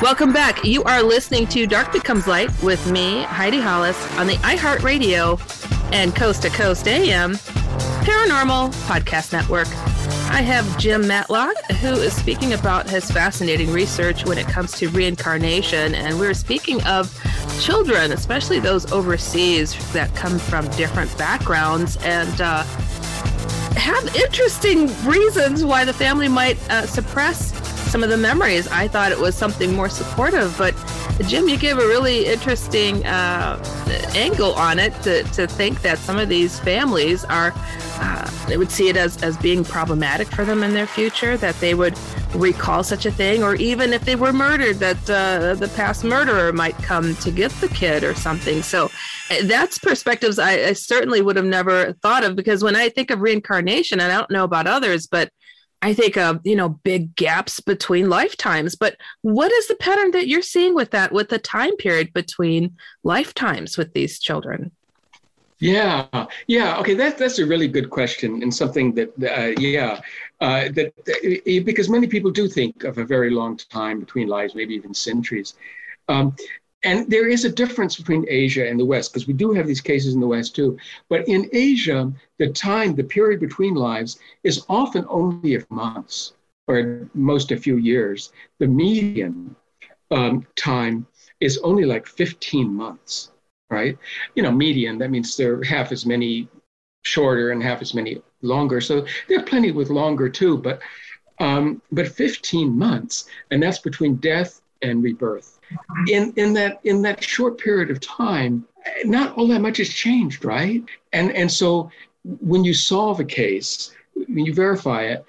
[0.00, 0.64] Welcome back.
[0.64, 5.38] You are listening to Dark Becomes Light with me, Heidi Hollis, on the iHeartRadio
[5.92, 7.34] and Coast to Coast AM
[8.08, 9.68] Paranormal Podcast Network.
[10.30, 14.88] I have Jim Matlock, who is speaking about his fascinating research when it comes to
[14.88, 15.94] reincarnation.
[15.94, 17.14] And we're speaking of
[17.60, 22.62] children, especially those overseas that come from different backgrounds and uh,
[23.76, 27.52] have interesting reasons why the family might uh, suppress
[27.90, 28.68] some of the memories.
[28.68, 30.74] I thought it was something more supportive, but
[31.26, 33.62] Jim, you gave a really interesting uh,
[34.14, 37.52] angle on it to, to think that some of these families are,
[37.96, 41.58] uh, they would see it as, as being problematic for them in their future, that
[41.60, 41.98] they would
[42.34, 46.52] recall such a thing, or even if they were murdered, that uh, the past murderer
[46.52, 48.62] might come to get the kid or something.
[48.62, 48.90] So
[49.30, 53.10] uh, that's perspectives I, I certainly would have never thought of because when I think
[53.10, 55.30] of reincarnation, and I don't know about others, but
[55.80, 58.74] I think of you know big gaps between lifetimes.
[58.74, 62.76] But what is the pattern that you're seeing with that, with the time period between
[63.04, 64.72] lifetimes with these children?
[65.60, 66.06] Yeah,
[66.46, 66.78] yeah.
[66.78, 70.00] Okay, that, that's a really good question and something that, uh, yeah,
[70.40, 74.54] uh, that uh, because many people do think of a very long time between lives,
[74.54, 75.54] maybe even centuries.
[76.08, 76.36] Um,
[76.84, 79.80] and there is a difference between Asia and the West because we do have these
[79.80, 80.78] cases in the West too.
[81.08, 86.34] But in Asia, the time, the period between lives is often only a months
[86.68, 88.32] or at most a few years.
[88.58, 89.56] The median
[90.10, 91.06] um, time
[91.40, 93.30] is only like 15 months,
[93.70, 93.98] right?
[94.36, 96.48] You know, median, that means there are half as many
[97.04, 98.80] shorter and half as many longer.
[98.80, 100.80] So there are plenty with longer too, but
[101.40, 105.58] um, but 15 months, and that's between death and rebirth.
[106.08, 108.66] In in that in that short period of time
[109.04, 110.82] not all that much has changed right?
[111.12, 111.90] And and so
[112.24, 115.24] when you solve a case when you verify it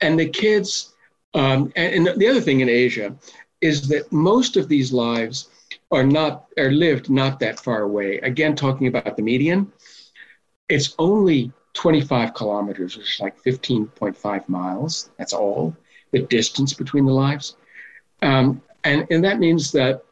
[0.00, 0.94] and the kids
[1.34, 3.14] um, and, and the other thing in asia
[3.60, 5.48] is that most of these lives
[5.90, 8.18] are not are lived not that far away.
[8.18, 9.72] Again talking about the median
[10.68, 15.10] it's only 25 kilometers which is like 15.5 miles.
[15.18, 15.76] That's all
[16.10, 17.56] the distance between the lives.
[18.22, 20.02] Um, and and that means that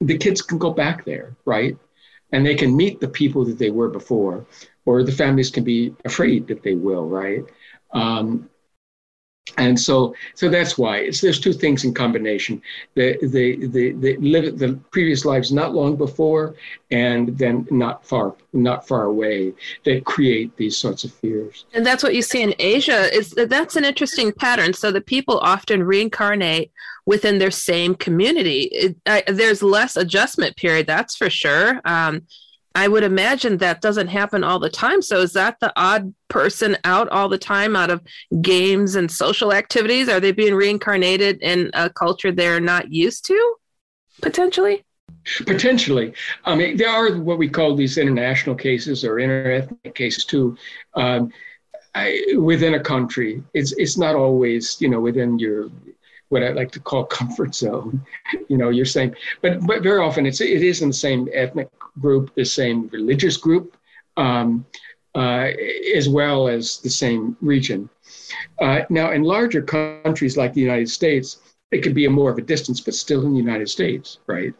[0.00, 1.76] the kids can go back there right?
[2.32, 4.44] And they can meet the people that they were before
[4.86, 7.44] or the families can be afraid that they will right?
[7.92, 8.50] Um,
[9.56, 10.98] and so so that's why.
[10.98, 12.60] It's there's two things in combination.
[12.94, 16.54] The the the the live the previous lives not long before
[16.90, 19.52] and then not far not far away
[19.84, 21.66] that create these sorts of fears.
[21.74, 23.14] And that's what you see in asia.
[23.14, 24.72] Is that's an interesting pattern.
[24.72, 26.70] So the people often reincarnate
[27.06, 28.62] within their same community.
[28.72, 28.96] It,
[29.26, 31.80] there's less adjustment period that's for sure.
[31.84, 32.22] Um,
[32.74, 35.00] I would imagine that doesn't happen all the time.
[35.00, 38.02] So is that the odd person out all the time out of
[38.40, 40.08] games and social activities?
[40.08, 43.56] Are they being reincarnated in a culture they're not used to
[44.20, 44.84] potentially?
[45.46, 46.12] Potentially.
[46.44, 50.56] I mean, there are what we call these international cases or interethnic cases too.
[50.94, 51.32] Um,
[51.94, 55.70] I, within a country, it's it's not always you know within your
[56.28, 58.00] what I like to call comfort zone.
[58.48, 61.68] You know, you're saying, but but very often it's it is in the same ethnic
[62.00, 63.76] group, the same religious group,
[64.16, 64.64] um,
[65.14, 65.50] uh,
[65.94, 67.88] as well as the same region.
[68.60, 71.38] Uh, now, in larger countries like the United States,
[71.70, 74.54] it could be a more of a distance, but still in the United States, right?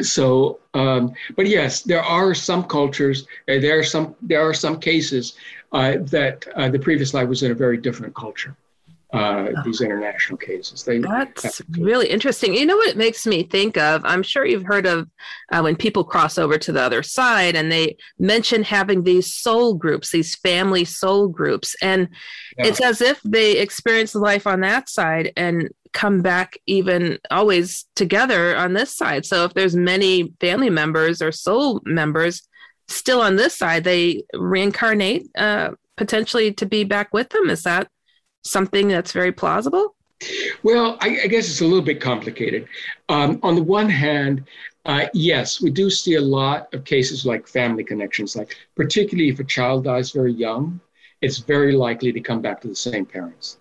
[0.00, 3.26] So, um, but yes, there are some cultures.
[3.48, 4.14] Uh, there are some.
[4.22, 5.34] There are some cases
[5.72, 8.56] uh, that uh, the previous life was in a very different culture
[9.12, 10.84] uh, these international cases.
[10.84, 12.54] They, That's really interesting.
[12.54, 14.02] You know what it makes me think of?
[14.04, 15.08] I'm sure you've heard of
[15.50, 19.74] uh, when people cross over to the other side and they mention having these soul
[19.74, 21.76] groups, these family soul groups.
[21.82, 22.08] And
[22.56, 22.66] yeah.
[22.68, 28.56] it's as if they experience life on that side and come back even always together
[28.56, 29.26] on this side.
[29.26, 32.48] So if there's many family members or soul members
[32.88, 37.50] still on this side, they reincarnate uh, potentially to be back with them.
[37.50, 37.88] Is that
[38.42, 39.94] something that's very plausible?
[40.62, 42.68] Well, I, I guess it's a little bit complicated.
[43.08, 44.44] Um, on the one hand,
[44.84, 49.40] uh, yes, we do see a lot of cases like family connections, like particularly if
[49.40, 50.80] a child dies very young,
[51.20, 53.58] it's very likely to come back to the same parents.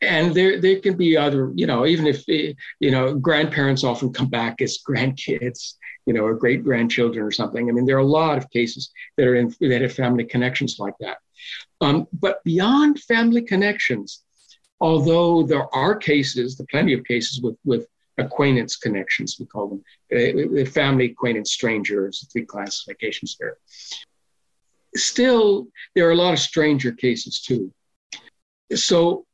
[0.00, 4.28] And there, there can be other, you know, even if, you know, grandparents often come
[4.28, 5.74] back as grandkids,
[6.06, 7.68] you know, or great grandchildren or something.
[7.68, 10.78] I mean, there are a lot of cases that are in, that have family connections
[10.78, 11.18] like that.
[11.80, 14.23] Um, but beyond family connections,
[14.84, 17.86] although there are cases, the plenty of cases with, with
[18.18, 19.82] acquaintance connections, we call them
[20.14, 23.56] uh, family, acquaintance, strangers, three classifications there.
[24.94, 27.72] Still, there are a lot of stranger cases too.
[28.74, 29.24] So,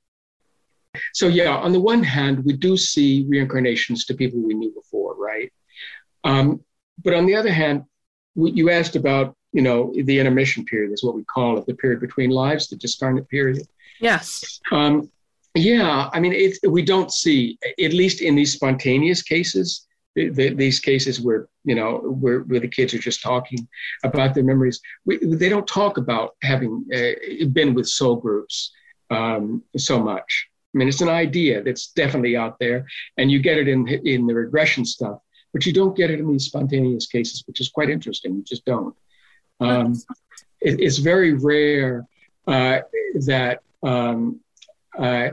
[1.14, 5.16] so yeah, on the one hand, we do see reincarnations to people we knew before,
[5.16, 5.52] right?
[6.22, 6.64] Um,
[7.02, 7.84] but on the other hand,
[8.36, 11.74] we, you asked about you know, the intermission period is what we call it, the
[11.74, 13.66] period between lives, the discarnate period.
[13.98, 14.60] Yes.
[14.70, 15.10] Um,
[15.54, 20.80] yeah, I mean, we don't see, at least in these spontaneous cases, the, the, these
[20.80, 23.68] cases where you know where, where the kids are just talking
[24.04, 28.72] about their memories, we, they don't talk about having uh, been with soul groups
[29.10, 30.48] um, so much.
[30.74, 32.86] I mean, it's an idea that's definitely out there,
[33.18, 35.18] and you get it in in the regression stuff,
[35.52, 38.34] but you don't get it in these spontaneous cases, which is quite interesting.
[38.36, 38.94] You just don't.
[39.60, 39.94] Um,
[40.60, 42.06] it, it's very rare
[42.46, 42.80] uh,
[43.26, 44.40] that um,
[44.98, 45.30] uh,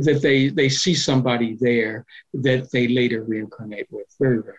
[0.00, 2.04] that they they see somebody there
[2.34, 4.06] that they later reincarnate with.
[4.20, 4.56] Very rare.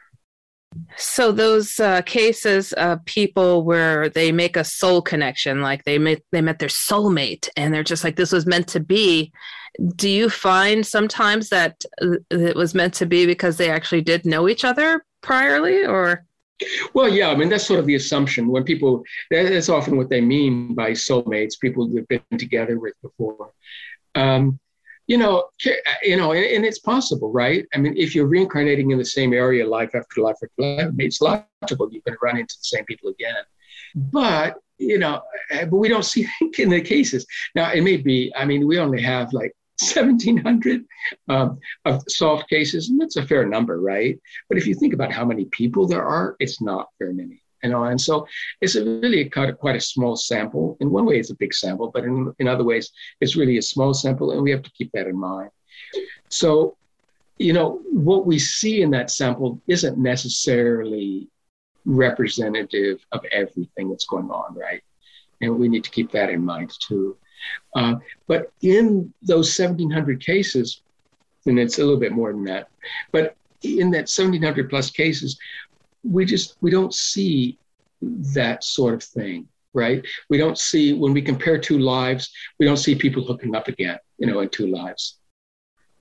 [0.97, 6.21] So those uh, cases of people where they make a soul connection, like they met
[6.31, 9.31] they met their soulmate, and they're just like this was meant to be.
[9.95, 14.25] Do you find sometimes that uh, it was meant to be because they actually did
[14.25, 16.25] know each other priorly, or?
[16.93, 19.03] Well, yeah, I mean that's sort of the assumption when people.
[19.31, 23.51] That's often what they mean by soulmates, people they've been together with before.
[24.15, 24.59] Um,
[25.07, 25.49] you know,
[26.03, 27.65] you know, and, and, it's possible, right?
[27.73, 31.19] I mean, if you're reincarnating in the same area, life after life after life, it's
[31.19, 33.43] logical you're going to run into the same people again.
[33.95, 37.71] But you know, eh, but we don't see in the cases now.
[37.71, 38.31] It may be.
[38.35, 40.85] I mean, we only have like 1,700
[41.29, 44.19] um, of solved cases, and that's a fair number, right?
[44.49, 47.42] But if you think about how many people there are, it's not very many.
[47.63, 48.27] Know, and so
[48.59, 50.75] it's a really quite a small sample.
[50.81, 52.91] In one way, it's a big sample, but in, in other ways,
[53.21, 55.49] it's really a small sample, and we have to keep that in mind.
[56.27, 56.75] So,
[57.37, 61.29] you know, what we see in that sample isn't necessarily
[61.85, 64.83] representative of everything that's going on, right?
[65.41, 67.17] And we need to keep that in mind too.
[67.75, 67.95] Uh,
[68.27, 70.81] but in those 1,700 cases,
[71.45, 72.69] and it's a little bit more than that,
[73.11, 75.37] but in that 1,700 plus cases,
[76.03, 77.57] we just we don't see
[78.01, 80.05] that sort of thing, right?
[80.29, 83.97] We don't see when we compare two lives, we don't see people hooking up again,
[84.17, 85.19] you know, in two lives.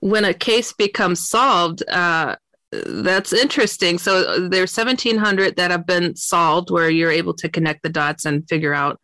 [0.01, 2.37] When a case becomes solved, uh,
[2.73, 3.99] that's interesting.
[3.99, 8.49] So there's 1,700 that have been solved where you're able to connect the dots and
[8.49, 8.99] figure out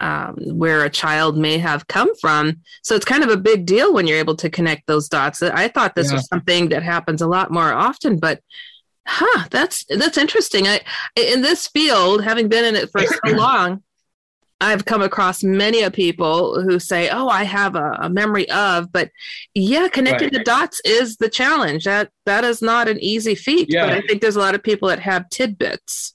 [0.00, 2.60] um, where a child may have come from.
[2.82, 5.42] So it's kind of a big deal when you're able to connect those dots.
[5.42, 6.14] I thought this yeah.
[6.14, 8.40] was something that happens a lot more often, but
[9.06, 10.66] huh, that's that's interesting.
[10.66, 10.80] I
[11.16, 13.82] in this field, having been in it for so long,
[14.60, 18.92] I've come across many of people who say, "Oh, I have a, a memory of,"
[18.92, 19.10] but
[19.54, 20.32] yeah, connecting right.
[20.32, 21.84] the dots is the challenge.
[21.84, 23.68] That that is not an easy feat.
[23.70, 23.86] Yeah.
[23.86, 26.14] But I think there's a lot of people that have tidbits.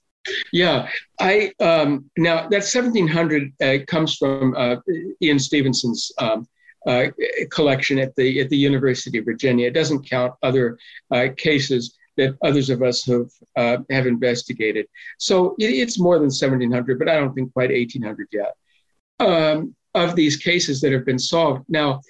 [0.51, 4.77] Yeah, I um, now that 1700 uh, comes from uh,
[5.21, 6.47] Ian Stevenson's um,
[6.85, 7.07] uh,
[7.51, 9.67] collection at the at the University of Virginia.
[9.67, 10.77] It doesn't count other
[11.11, 14.87] uh, cases that others of us have uh, have investigated.
[15.17, 18.53] So it, it's more than 1700, but I don't think quite 1800 yet
[19.19, 21.65] um, of these cases that have been solved.
[21.69, 22.01] Now,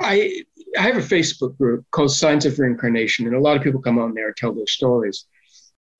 [0.00, 0.44] I
[0.78, 3.98] I have a Facebook group called Signs of Reincarnation, and a lot of people come
[3.98, 5.26] on there and tell their stories,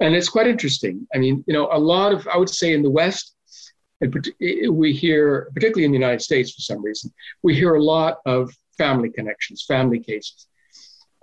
[0.00, 1.06] and it's quite interesting.
[1.14, 3.32] I mean, you know, a lot of I would say in the West.
[4.02, 4.14] And
[4.72, 7.10] we hear, particularly in the United States, for some reason,
[7.42, 10.46] we hear a lot of family connections, family cases.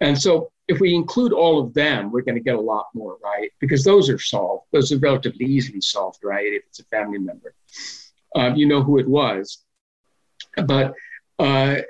[0.02, 3.18] And so if we include all of them, we're going to get a lot more,
[3.24, 3.52] right?
[3.60, 4.66] Because those are solved.
[4.72, 6.46] Those are relatively easily solved, right?
[6.46, 7.54] If it's a family member,
[8.36, 9.60] um, you know who it was.
[10.56, 10.94] But
[11.40, 11.82] uh,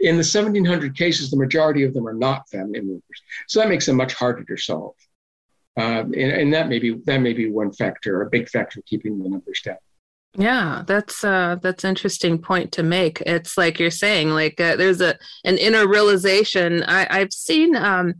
[0.00, 3.02] in the 1700 cases, the majority of them are not family members.
[3.48, 4.94] So that makes them much harder to solve.
[5.76, 9.18] Um, and, and that may be that may be one factor, a big factor keeping
[9.18, 9.78] the numbers down.
[10.34, 13.20] Yeah, that's uh that's interesting point to make.
[13.26, 16.84] It's like you're saying, like uh, there's a an inner realization.
[16.84, 18.14] I, I've seen um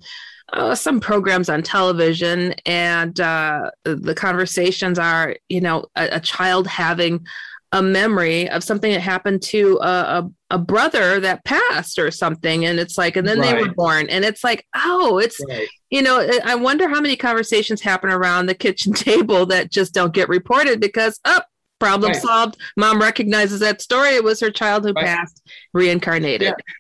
[0.53, 6.67] uh, some programs on television, and uh, the conversations are, you know, a, a, child
[6.67, 7.25] having
[7.73, 12.67] a memory of something that happened to a, a, a, brother that passed or something,
[12.67, 13.57] and it's like, and then right.
[13.57, 15.69] they were born, and it's like, oh, it's, right.
[15.89, 20.13] you know, I wonder how many conversations happen around the kitchen table that just don't
[20.13, 21.41] get reported because, oh,
[21.83, 22.23] problem right.
[22.23, 22.59] solved.
[22.77, 24.11] Mom recognizes that story.
[24.11, 25.05] It was her child who right.
[25.05, 26.55] passed, reincarnated.
[26.57, 26.75] Yeah.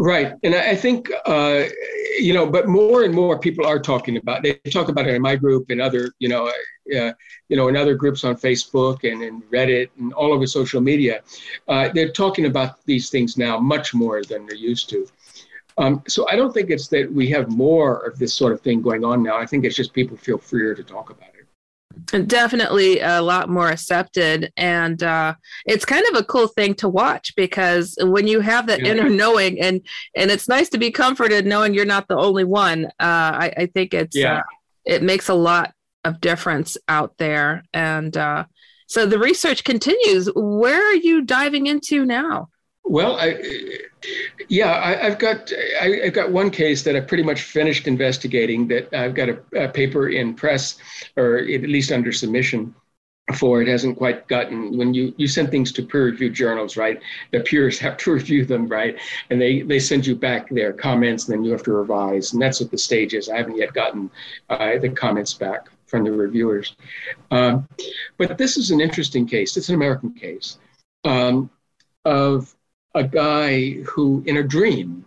[0.00, 0.32] Right.
[0.44, 1.64] And I think, uh,
[2.18, 5.22] you know, but more and more people are talking about, they talk about it in
[5.22, 7.12] my group and other, you know, uh,
[7.48, 11.22] you know, in other groups on Facebook and in Reddit and all over social media.
[11.66, 15.06] Uh, they're talking about these things now much more than they're used to.
[15.78, 18.82] Um, so I don't think it's that we have more of this sort of thing
[18.82, 19.36] going on now.
[19.36, 21.37] I think it's just people feel freer to talk about it
[22.26, 25.34] definitely a lot more accepted and uh,
[25.66, 28.92] it's kind of a cool thing to watch because when you have that yeah.
[28.92, 29.80] inner knowing and
[30.16, 33.66] and it's nice to be comforted knowing you're not the only one uh, I, I,
[33.66, 34.38] think it's yeah.
[34.38, 34.42] Uh,
[34.84, 35.74] it makes a lot
[36.04, 38.44] of difference out there and uh,
[38.86, 42.48] so the research continues where are you diving into now
[42.88, 43.38] well, I,
[44.48, 48.68] yeah, I, have got I, have got one case that I pretty much finished investigating.
[48.68, 50.78] That I've got a, a, paper in press,
[51.16, 52.74] or at least under submission
[53.36, 53.60] for.
[53.60, 57.00] It hasn't quite gotten when you you send things to peer-reviewed journals, right?
[57.32, 58.96] The peers have to review them, right?
[59.30, 62.32] And they they send you back their comments, and then you have to revise.
[62.32, 63.28] And that's what the stage is.
[63.28, 64.10] I haven't yet gotten
[64.48, 66.76] uh, the comments back from the reviewers.
[67.30, 67.66] Um,
[68.18, 69.56] but this is an interesting case.
[69.56, 70.58] It's an American case
[71.04, 71.50] um,
[72.04, 72.54] of
[72.98, 75.04] a guy who, in a dream,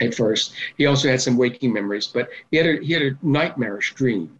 [0.00, 3.18] at first, he also had some waking memories, but he had a, he had a
[3.22, 4.38] nightmarish dream.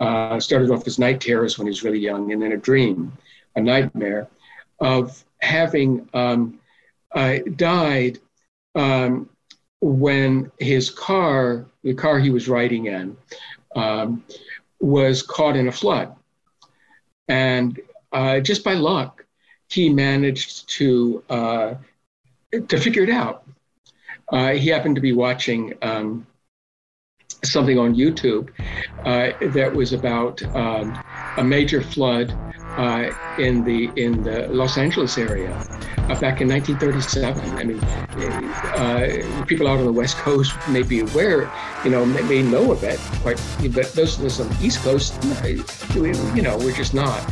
[0.00, 3.12] Uh, started off as night terrors when he was really young, and then a dream,
[3.54, 4.26] a nightmare
[4.80, 6.58] of having um,
[7.14, 8.18] uh, died
[8.74, 9.28] um,
[9.80, 13.16] when his car, the car he was riding in,
[13.76, 14.24] um,
[14.80, 16.16] was caught in a flood.
[17.28, 17.78] And
[18.10, 19.24] uh, just by luck,
[19.68, 21.74] he managed to uh,
[22.52, 23.44] to figure it out.
[24.30, 26.26] Uh, he happened to be watching um,
[27.44, 28.50] something on YouTube
[29.04, 30.94] uh, that was about um,
[31.36, 32.34] a major flood
[32.76, 35.52] uh, in the in the Los Angeles area
[36.08, 37.50] uh, back in 1937.
[37.56, 41.50] I mean, uh, people out on the West Coast may be aware,
[41.84, 43.40] you know, may, may know of it, quite,
[43.74, 45.22] but those, those on the East Coast,
[45.94, 47.22] you know, we're just not.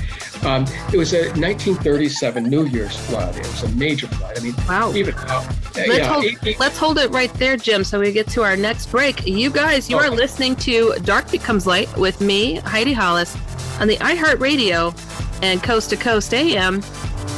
[0.44, 3.36] Um, it was a 1937 New Year's flood.
[3.36, 4.38] It was a major flood.
[4.38, 4.92] I mean, wow.
[4.94, 8.12] Even uh, let's, yeah, hold, it, it, let's hold it right there, Jim, so we
[8.12, 9.26] get to our next break.
[9.26, 10.06] You guys, you okay.
[10.06, 13.36] are listening to Dark Becomes Light with me, Heidi Hollis,
[13.80, 14.94] on the iHeartRadio
[15.42, 16.82] and Coast to Coast AM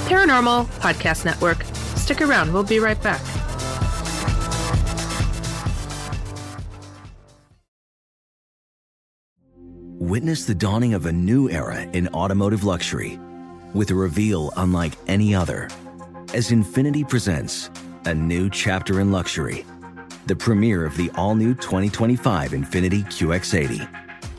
[0.07, 1.65] Paranormal Podcast Network.
[1.97, 3.21] Stick around, we'll be right back.
[9.99, 13.19] Witness the dawning of a new era in automotive luxury
[13.73, 15.69] with a reveal unlike any other
[16.35, 17.71] as Infiniti presents
[18.07, 19.65] a new chapter in luxury,
[20.27, 24.12] the premiere of the all new 2025 Infiniti QX80.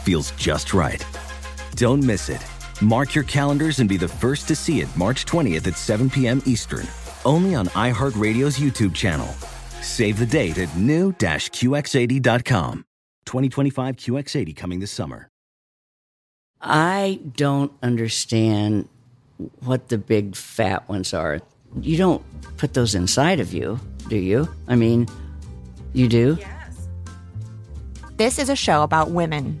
[0.00, 1.06] feels just right.
[1.76, 2.44] Don't miss it.
[2.82, 6.42] Mark your calendars and be the first to see it March 20th at 7 p.m.
[6.46, 6.86] Eastern,
[7.24, 9.28] only on iHeartRadio's YouTube channel.
[9.82, 12.84] Save the date at new-QX80.com.
[13.26, 15.28] 2025 QX80 coming this summer.
[16.60, 18.88] I don't understand
[19.60, 21.40] what the big fat ones are.
[21.80, 22.22] You don't
[22.56, 24.48] put those inside of you, do you?
[24.68, 25.08] I mean,
[25.92, 26.36] you do?
[26.40, 26.88] Yes.
[28.16, 29.60] This is a show about women.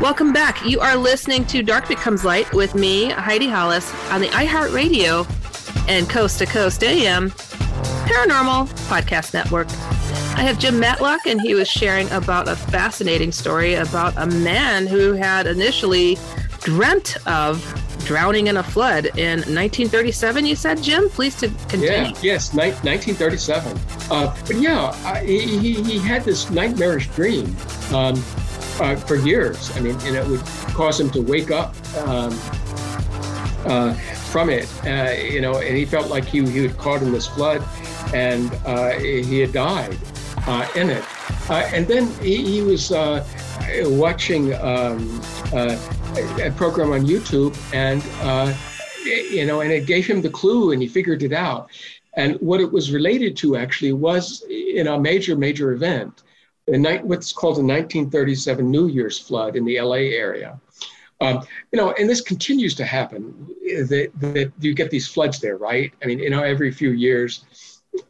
[0.00, 0.64] Welcome back.
[0.64, 5.26] You are listening to Dark Becomes Light with me, Heidi Hollis, on the iHeartRadio
[5.88, 9.68] and Coast to Coast AM Paranormal Podcast Network.
[10.40, 14.86] I have Jim Matlock, and he was sharing about a fascinating story about a man
[14.86, 16.16] who had initially
[16.60, 17.62] dreamt of
[18.06, 20.46] drowning in a flood in 1937.
[20.46, 21.10] You said, Jim?
[21.10, 21.88] Please to continue.
[21.88, 23.78] Yeah, yes, ni- 1937.
[24.10, 27.54] Uh, but yeah, I, he, he had this nightmarish dream
[27.92, 28.14] um,
[28.80, 29.70] uh, for years.
[29.76, 30.40] I mean, and it would
[30.72, 32.32] cause him to wake up um,
[33.66, 33.92] uh,
[34.30, 37.26] from it, uh, you know, and he felt like he, he was caught in this
[37.26, 37.62] flood
[38.14, 39.98] and uh, he had died
[40.76, 41.04] in it.
[41.50, 42.90] and then he, he was
[43.84, 45.20] watching um,
[45.52, 48.54] a program on YouTube, and uh,
[49.04, 51.70] you know, and it gave him the clue, and he figured it out.
[52.14, 56.22] And what it was related to actually was, in a major, major event,
[56.66, 60.60] night, what's called the 1937 New Year's flood in the LA area.
[61.20, 63.46] Um, you know, and this continues to happen.
[63.62, 65.92] That, that you get these floods there, right?
[66.02, 67.44] I mean, you know, every few years,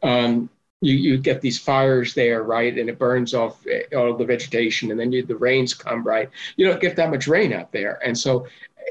[0.01, 0.49] um,
[0.81, 2.77] you, you get these fires there, right?
[2.77, 3.63] And it burns off
[3.95, 6.29] all the vegetation, and then you, the rains come, right?
[6.57, 7.99] You don't get that much rain out there.
[8.03, 8.47] And so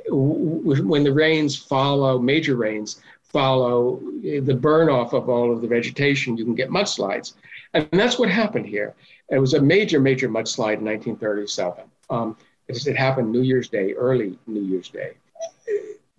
[0.07, 5.69] w- when the rains follow, major rains follow the burn off of all of the
[5.69, 7.35] vegetation, you can get mudslides.
[7.75, 8.95] And that's what happened here.
[9.29, 11.85] It was a major, major mudslide in 1937.
[12.09, 12.37] Um,
[12.69, 15.15] it, happened New Year's Day, early New Year's Day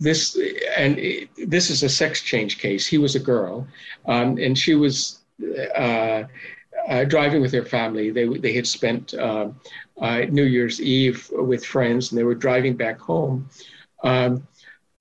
[0.01, 0.35] this
[0.75, 0.99] and
[1.45, 2.87] this is a sex change case.
[2.87, 3.67] He was a girl,
[4.07, 5.20] um, and she was
[5.75, 6.23] uh,
[6.87, 8.11] uh, driving with their family.
[8.11, 9.49] They they had spent uh,
[9.99, 13.49] uh, New Year's Eve with friends, and they were driving back home.
[14.03, 14.47] Um,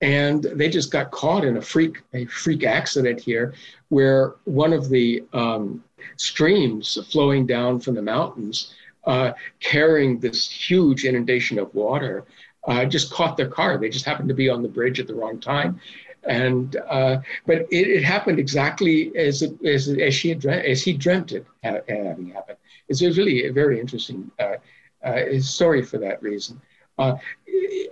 [0.01, 3.53] and they just got caught in a freak a freak accident here,
[3.89, 5.83] where one of the um,
[6.17, 8.73] streams flowing down from the mountains,
[9.05, 12.25] uh, carrying this huge inundation of water,
[12.67, 13.77] uh, just caught their car.
[13.77, 15.79] They just happened to be on the bridge at the wrong time,
[16.23, 20.93] and uh, but it, it, happened exactly as it, as, as she dreamt, as he
[20.93, 22.57] dreamt it having happened.
[22.87, 24.55] It's really a very interesting uh,
[25.03, 26.61] uh, story for that reason.
[26.97, 27.15] Uh,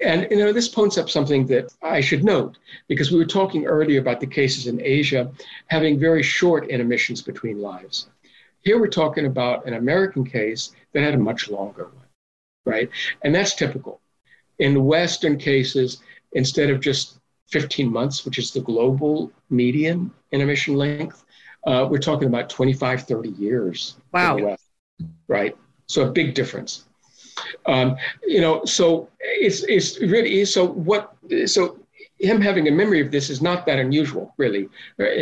[0.02, 2.58] and you know this points up something that I should note
[2.88, 5.32] because we were talking earlier about the cases in Asia
[5.68, 8.10] having very short intermissions between lives.
[8.62, 12.08] Here we're talking about an American case that had a much longer one,
[12.66, 12.90] right?
[13.24, 14.02] And that's typical.
[14.60, 16.02] In Western cases,
[16.34, 17.19] instead of just
[17.50, 21.26] 15 months, which is the global median intermission length,
[21.66, 23.98] uh, we're talking about 25, 30 years.
[24.14, 24.38] Wow.
[24.38, 24.64] West,
[25.28, 25.58] right?
[25.88, 26.86] So a big difference.
[27.66, 27.96] Um,
[28.26, 31.78] you know, so it's it's really so what so
[32.20, 34.70] him having a memory of this is not that unusual, really,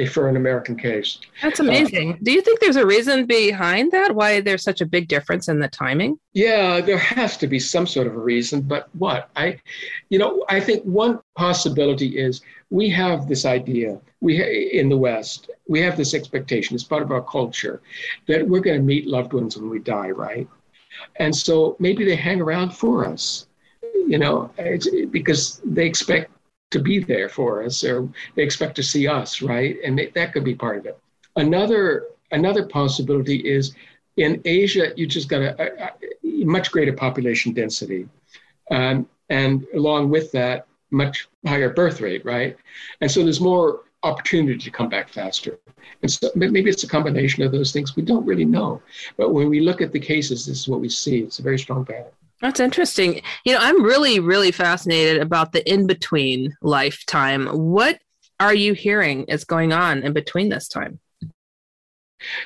[0.10, 1.20] for an American case.
[1.41, 2.14] That's amazing.
[2.14, 4.16] Uh, Do you think there's a reason behind that?
[4.16, 6.20] Why there's such a big difference in the timing?
[6.34, 9.30] Yeah, there has to be some sort of a reason, but what?
[9.36, 9.60] I,
[10.10, 14.41] you know, I think one possibility is we have this idea we
[14.72, 16.76] in the West we have this expectation.
[16.76, 17.82] It's part of our culture
[18.28, 20.48] that we're going to meet loved ones when we die, right?
[21.18, 23.48] And so maybe they hang around for us,
[24.08, 24.50] you know,
[25.12, 26.32] because they expect
[26.72, 29.78] to be there for us or they expect to see us, right?
[29.84, 30.99] And they, that could be part of it.
[31.36, 33.74] Another another possibility is
[34.18, 35.91] in Asia, you just got a, a,
[36.24, 38.07] much greater population density.
[38.72, 42.57] Um, and along with that, much higher birth rate, right?
[43.01, 45.59] And so there's more opportunity to come back faster.
[46.01, 47.95] And so maybe it's a combination of those things.
[47.95, 48.82] We don't really know.
[49.18, 51.20] But when we look at the cases, this is what we see.
[51.20, 52.11] It's a very strong pattern.
[52.42, 53.22] That's interesting.
[53.46, 57.48] You know, I'm really, really fascinated about the in between lifetime.
[57.48, 58.00] What
[58.40, 61.00] are you hearing is going on in between this time?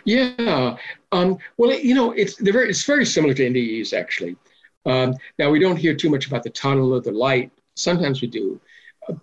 [0.06, 0.78] Yeah.
[1.12, 4.38] Um, well, you know, it's very, it's very similar to NDEs, actually.
[4.86, 7.52] Um, now, we don't hear too much about the tunnel or the light.
[7.76, 8.60] Sometimes we do.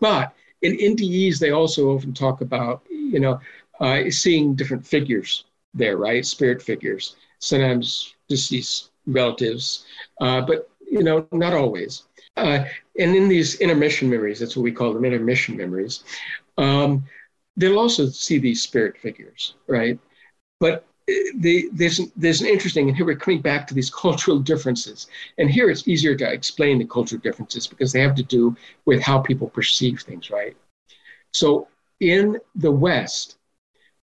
[0.01, 3.41] But in NDEs, they also often talk about, you know,
[3.81, 5.45] uh, seeing different figures
[5.75, 6.25] there, right?
[6.25, 9.85] Spirit figures, sometimes deceased relatives,
[10.21, 12.05] uh, but, you know, not always.
[12.37, 12.65] Uh,
[12.99, 16.05] and in these intermission memories, that's what we call them, intermission memories,
[16.57, 17.05] um,
[17.57, 19.99] they'll also see these spirit figures, right?
[20.61, 25.09] But the, there's, there's an interesting, and here we're coming back to these cultural differences.
[25.39, 29.03] And here it's easier to explain the cultural differences because they have to do with
[29.03, 30.57] how people perceive things, right?
[31.33, 31.69] So
[32.01, 33.37] in the West,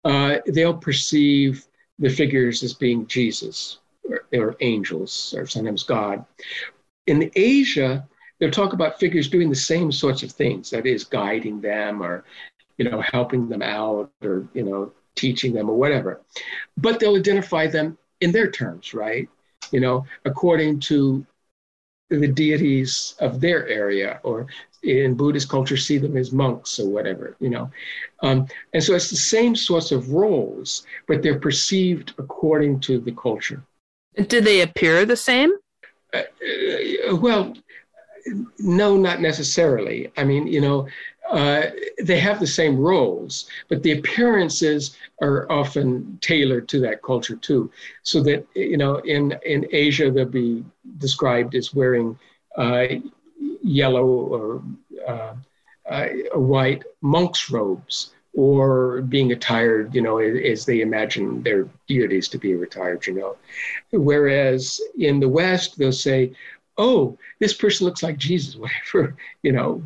[0.05, 1.65] uh, they'll perceive
[1.99, 6.25] the figures as being Jesus or, or angels or sometimes God.
[7.07, 8.07] In Asia,
[8.39, 12.23] they'll talk about figures doing the same sorts of things, that is, guiding them or,
[12.77, 16.21] you know, helping them out or, you know, teaching them or whatever.
[16.77, 19.27] But they'll identify them in their terms, right?
[19.71, 21.25] You know, according to
[22.09, 24.47] the deities of their area, or
[24.83, 27.71] in Buddhist culture, see them as monks or whatever, you know.
[28.21, 33.13] Um, and so it's the same sorts of roles, but they're perceived according to the
[33.13, 33.63] culture.
[34.15, 35.51] Do they appear the same?
[36.13, 36.23] Uh,
[37.09, 37.53] uh, well,
[38.59, 40.11] no, not necessarily.
[40.17, 40.87] I mean, you know,
[41.29, 41.67] uh,
[42.03, 47.71] they have the same roles, but the appearances are often tailored to that culture too.
[48.03, 50.65] So that you know, in in Asia, they'll be
[50.97, 52.19] described as wearing
[52.57, 52.87] uh,
[53.63, 54.63] yellow or
[55.07, 55.35] uh,
[55.89, 62.37] uh white monk's robes, or being attired, you know, as they imagine their deities to
[62.37, 63.05] be retired.
[63.05, 63.37] You know,
[63.91, 66.33] whereas in the West, they'll say,
[66.77, 69.83] "Oh, this person looks like Jesus," whatever, you know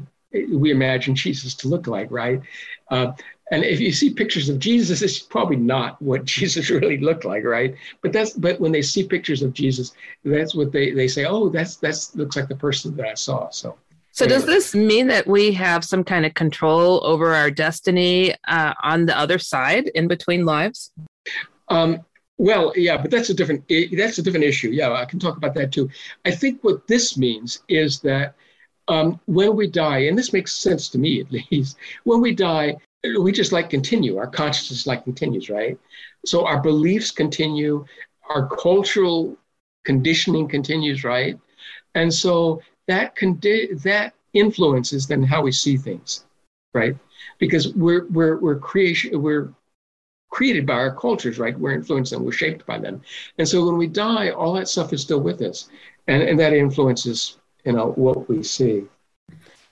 [0.49, 2.41] we imagine Jesus to look like, right?
[2.89, 3.13] Uh,
[3.51, 7.43] and if you see pictures of Jesus, it's probably not what Jesus really looked like,
[7.43, 7.75] right?
[8.01, 9.93] But that's but when they see pictures of Jesus,
[10.23, 11.25] that's what they they say.
[11.25, 13.49] Oh, that's that's looks like the person that I saw.
[13.49, 13.77] So.
[14.16, 18.74] So does this mean that we have some kind of control over our destiny uh,
[18.82, 20.93] on the other side, in between lives?
[21.68, 21.99] Um,
[22.38, 24.70] well, yeah, but that's a different that's a different issue.
[24.70, 25.89] Yeah, I can talk about that too.
[26.24, 28.36] I think what this means is that
[28.88, 32.78] um, when we die, and this makes sense to me at least, when we die,
[33.20, 34.18] we just like continue.
[34.18, 35.78] Our consciousness like continues, right?
[36.26, 37.86] So our beliefs continue,
[38.30, 39.38] our cultural
[39.84, 41.38] conditioning continues, right?
[41.95, 46.25] And so that condi- that influences then how we see things,
[46.73, 46.95] right?
[47.39, 49.53] Because we're we're we're creation we're
[50.29, 51.57] created by our cultures, right?
[51.57, 53.01] We're influenced and we're shaped by them.
[53.38, 55.69] And so when we die, all that stuff is still with us.
[56.07, 58.83] And, and that influences, you know, what we see.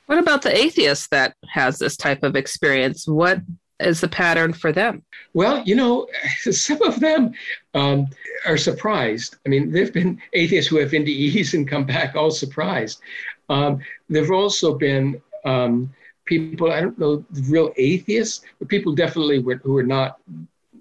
[0.06, 3.06] What about the atheist that has this type of experience?
[3.06, 3.42] What
[3.86, 5.04] is the pattern for them?
[5.34, 6.08] Well, you know,
[6.52, 7.34] some of them
[7.74, 8.08] um,
[8.46, 9.38] are surprised.
[9.46, 13.02] I mean, there have been atheists who have NDEs and come back all surprised.
[13.50, 13.80] Um,
[14.10, 15.94] there have also been um,
[16.26, 20.20] people, I don't know, real atheists, but people definitely were, who are not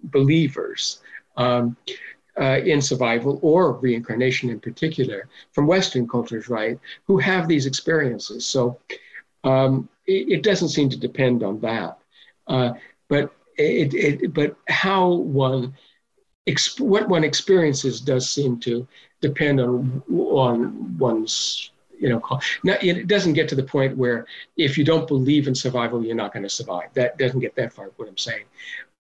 [0.05, 1.01] believers
[1.37, 1.77] um,
[2.41, 8.47] uh, in survival or reincarnation in particular, from Western cultures, right, who have these experiences.
[8.47, 8.79] So
[9.45, 11.99] um, it, it, doesn't seem to depend on that.
[12.47, 12.73] Uh,
[13.13, 15.75] but it, it, but how one
[16.49, 18.87] exp- what one experiences does seem to
[19.21, 22.41] depend on on one's you know call.
[22.65, 26.23] Now, it doesn't get to the point where if you don't believe in survival, you're
[26.25, 26.89] not going to survive.
[26.95, 27.91] That doesn't get that far.
[27.97, 28.47] What I'm saying,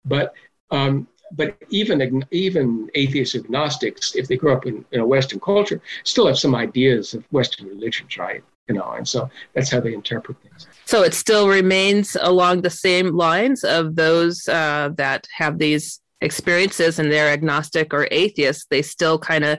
[0.04, 0.34] but
[0.70, 5.80] um, but even even atheist agnostics, if they grew up in, in a Western culture,
[6.04, 8.44] still have some ideas of Western religions, right?
[8.68, 10.66] You know, and so that's how they interpret things.
[10.84, 16.98] So it still remains along the same lines of those uh, that have these experiences
[16.98, 18.68] and they're agnostic or atheist.
[18.70, 19.58] They still kind of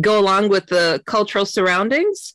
[0.00, 2.34] go along with the cultural surroundings.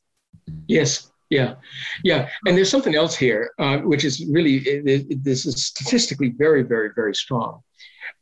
[0.67, 1.55] Yes, yeah,
[2.03, 2.29] yeah.
[2.45, 4.59] And there's something else here, uh, which is really
[5.23, 7.61] this is statistically very, very, very strong.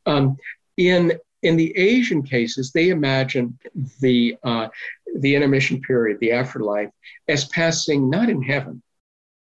[0.05, 0.37] Um,
[0.77, 1.13] in
[1.43, 3.57] in the Asian cases, they imagine
[3.99, 4.67] the uh,
[5.19, 6.89] the intermission period, the afterlife,
[7.27, 8.81] as passing not in heaven,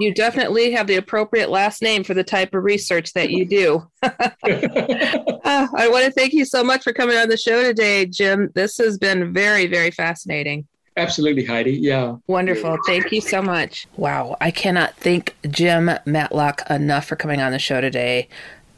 [0.01, 3.87] You definitely have the appropriate last name for the type of research that you do.
[4.03, 4.09] uh,
[4.45, 8.51] I want to thank you so much for coming on the show today, Jim.
[8.55, 10.67] This has been very, very fascinating.
[10.97, 11.73] Absolutely, Heidi.
[11.73, 12.17] Yeah.
[12.27, 12.77] Wonderful.
[12.87, 13.87] Thank you so much.
[13.97, 14.37] Wow.
[14.41, 18.29] I cannot thank Jim Matlock enough for coming on the show today.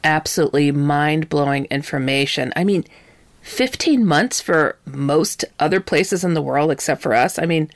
[0.03, 2.53] Absolutely mind blowing information.
[2.55, 2.85] I mean,
[3.45, 7.37] 15 months for most other places in the world except for us.
[7.37, 7.69] I mean,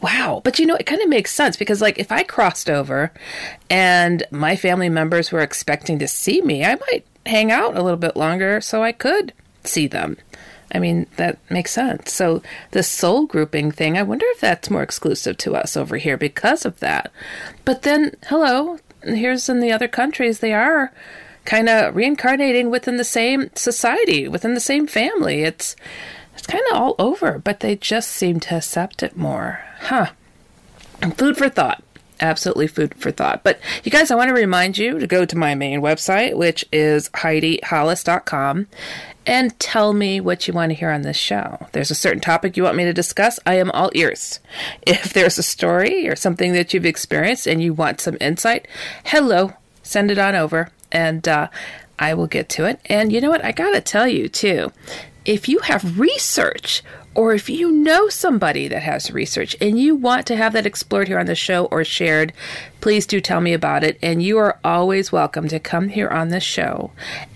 [0.00, 0.40] wow.
[0.42, 3.12] But you know, it kind of makes sense because, like, if I crossed over
[3.68, 7.98] and my family members were expecting to see me, I might hang out a little
[7.98, 10.16] bit longer so I could see them.
[10.72, 12.10] I mean, that makes sense.
[12.10, 16.16] So, the soul grouping thing, I wonder if that's more exclusive to us over here
[16.16, 17.12] because of that.
[17.66, 20.92] But then, hello, here's in the other countries, they are
[21.44, 25.42] kind of reincarnating within the same society, within the same family.
[25.42, 25.76] It's
[26.34, 29.60] it's kind of all over, but they just seem to accept it more.
[29.80, 30.10] Huh.
[31.16, 31.82] Food for thought.
[32.20, 33.42] Absolutely food for thought.
[33.44, 36.64] But you guys, I want to remind you to go to my main website, which
[36.72, 38.66] is HeidiHollis.com,
[39.26, 41.66] and tell me what you want to hear on this show.
[41.72, 44.40] There's a certain topic you want me to discuss, I am all ears.
[44.86, 48.68] If there's a story or something that you've experienced and you want some insight,
[49.04, 51.48] hello, send it on over and uh,
[51.98, 52.80] I will get to it.
[52.86, 53.44] And you know what?
[53.44, 54.72] I got to tell you, too,
[55.24, 56.82] if you have research
[57.14, 61.08] or if you know somebody that has research and you want to have that explored
[61.08, 62.32] here on the show or shared,
[62.84, 63.98] please do tell me about it.
[64.02, 66.90] And you are always welcome to come here on this show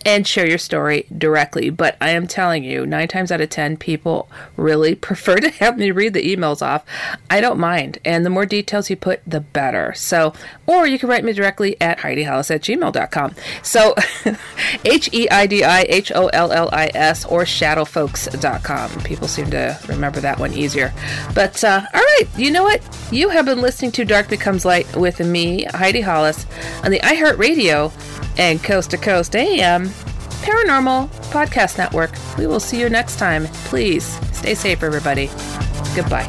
[0.05, 1.71] and share your story directly.
[1.71, 4.29] But I am telling you, nine times out of 10, people
[4.59, 6.85] really prefer to have me read the emails off.
[7.31, 7.99] I don't mind.
[8.05, 9.95] And the more details you put, the better.
[9.95, 10.35] So,
[10.67, 13.35] or you can write me directly at HeidiHollis at gmail.com.
[13.63, 13.95] So,
[14.85, 19.01] H E I D I H O L L I S or shadowfolks.com.
[19.03, 20.93] People seem to remember that one easier.
[21.35, 22.83] But, uh, all right, you know what?
[23.11, 26.47] You have been listening to Dark Becomes Light with me, Heidi Hollis,
[26.83, 27.93] on the iHeartRadio
[28.39, 29.87] and Coast to Coast AM
[30.43, 32.11] Paranormal Podcast Network.
[32.37, 33.47] We will see you next time.
[33.71, 34.05] Please
[34.37, 35.31] stay safe, everybody.
[35.95, 36.29] Goodbye.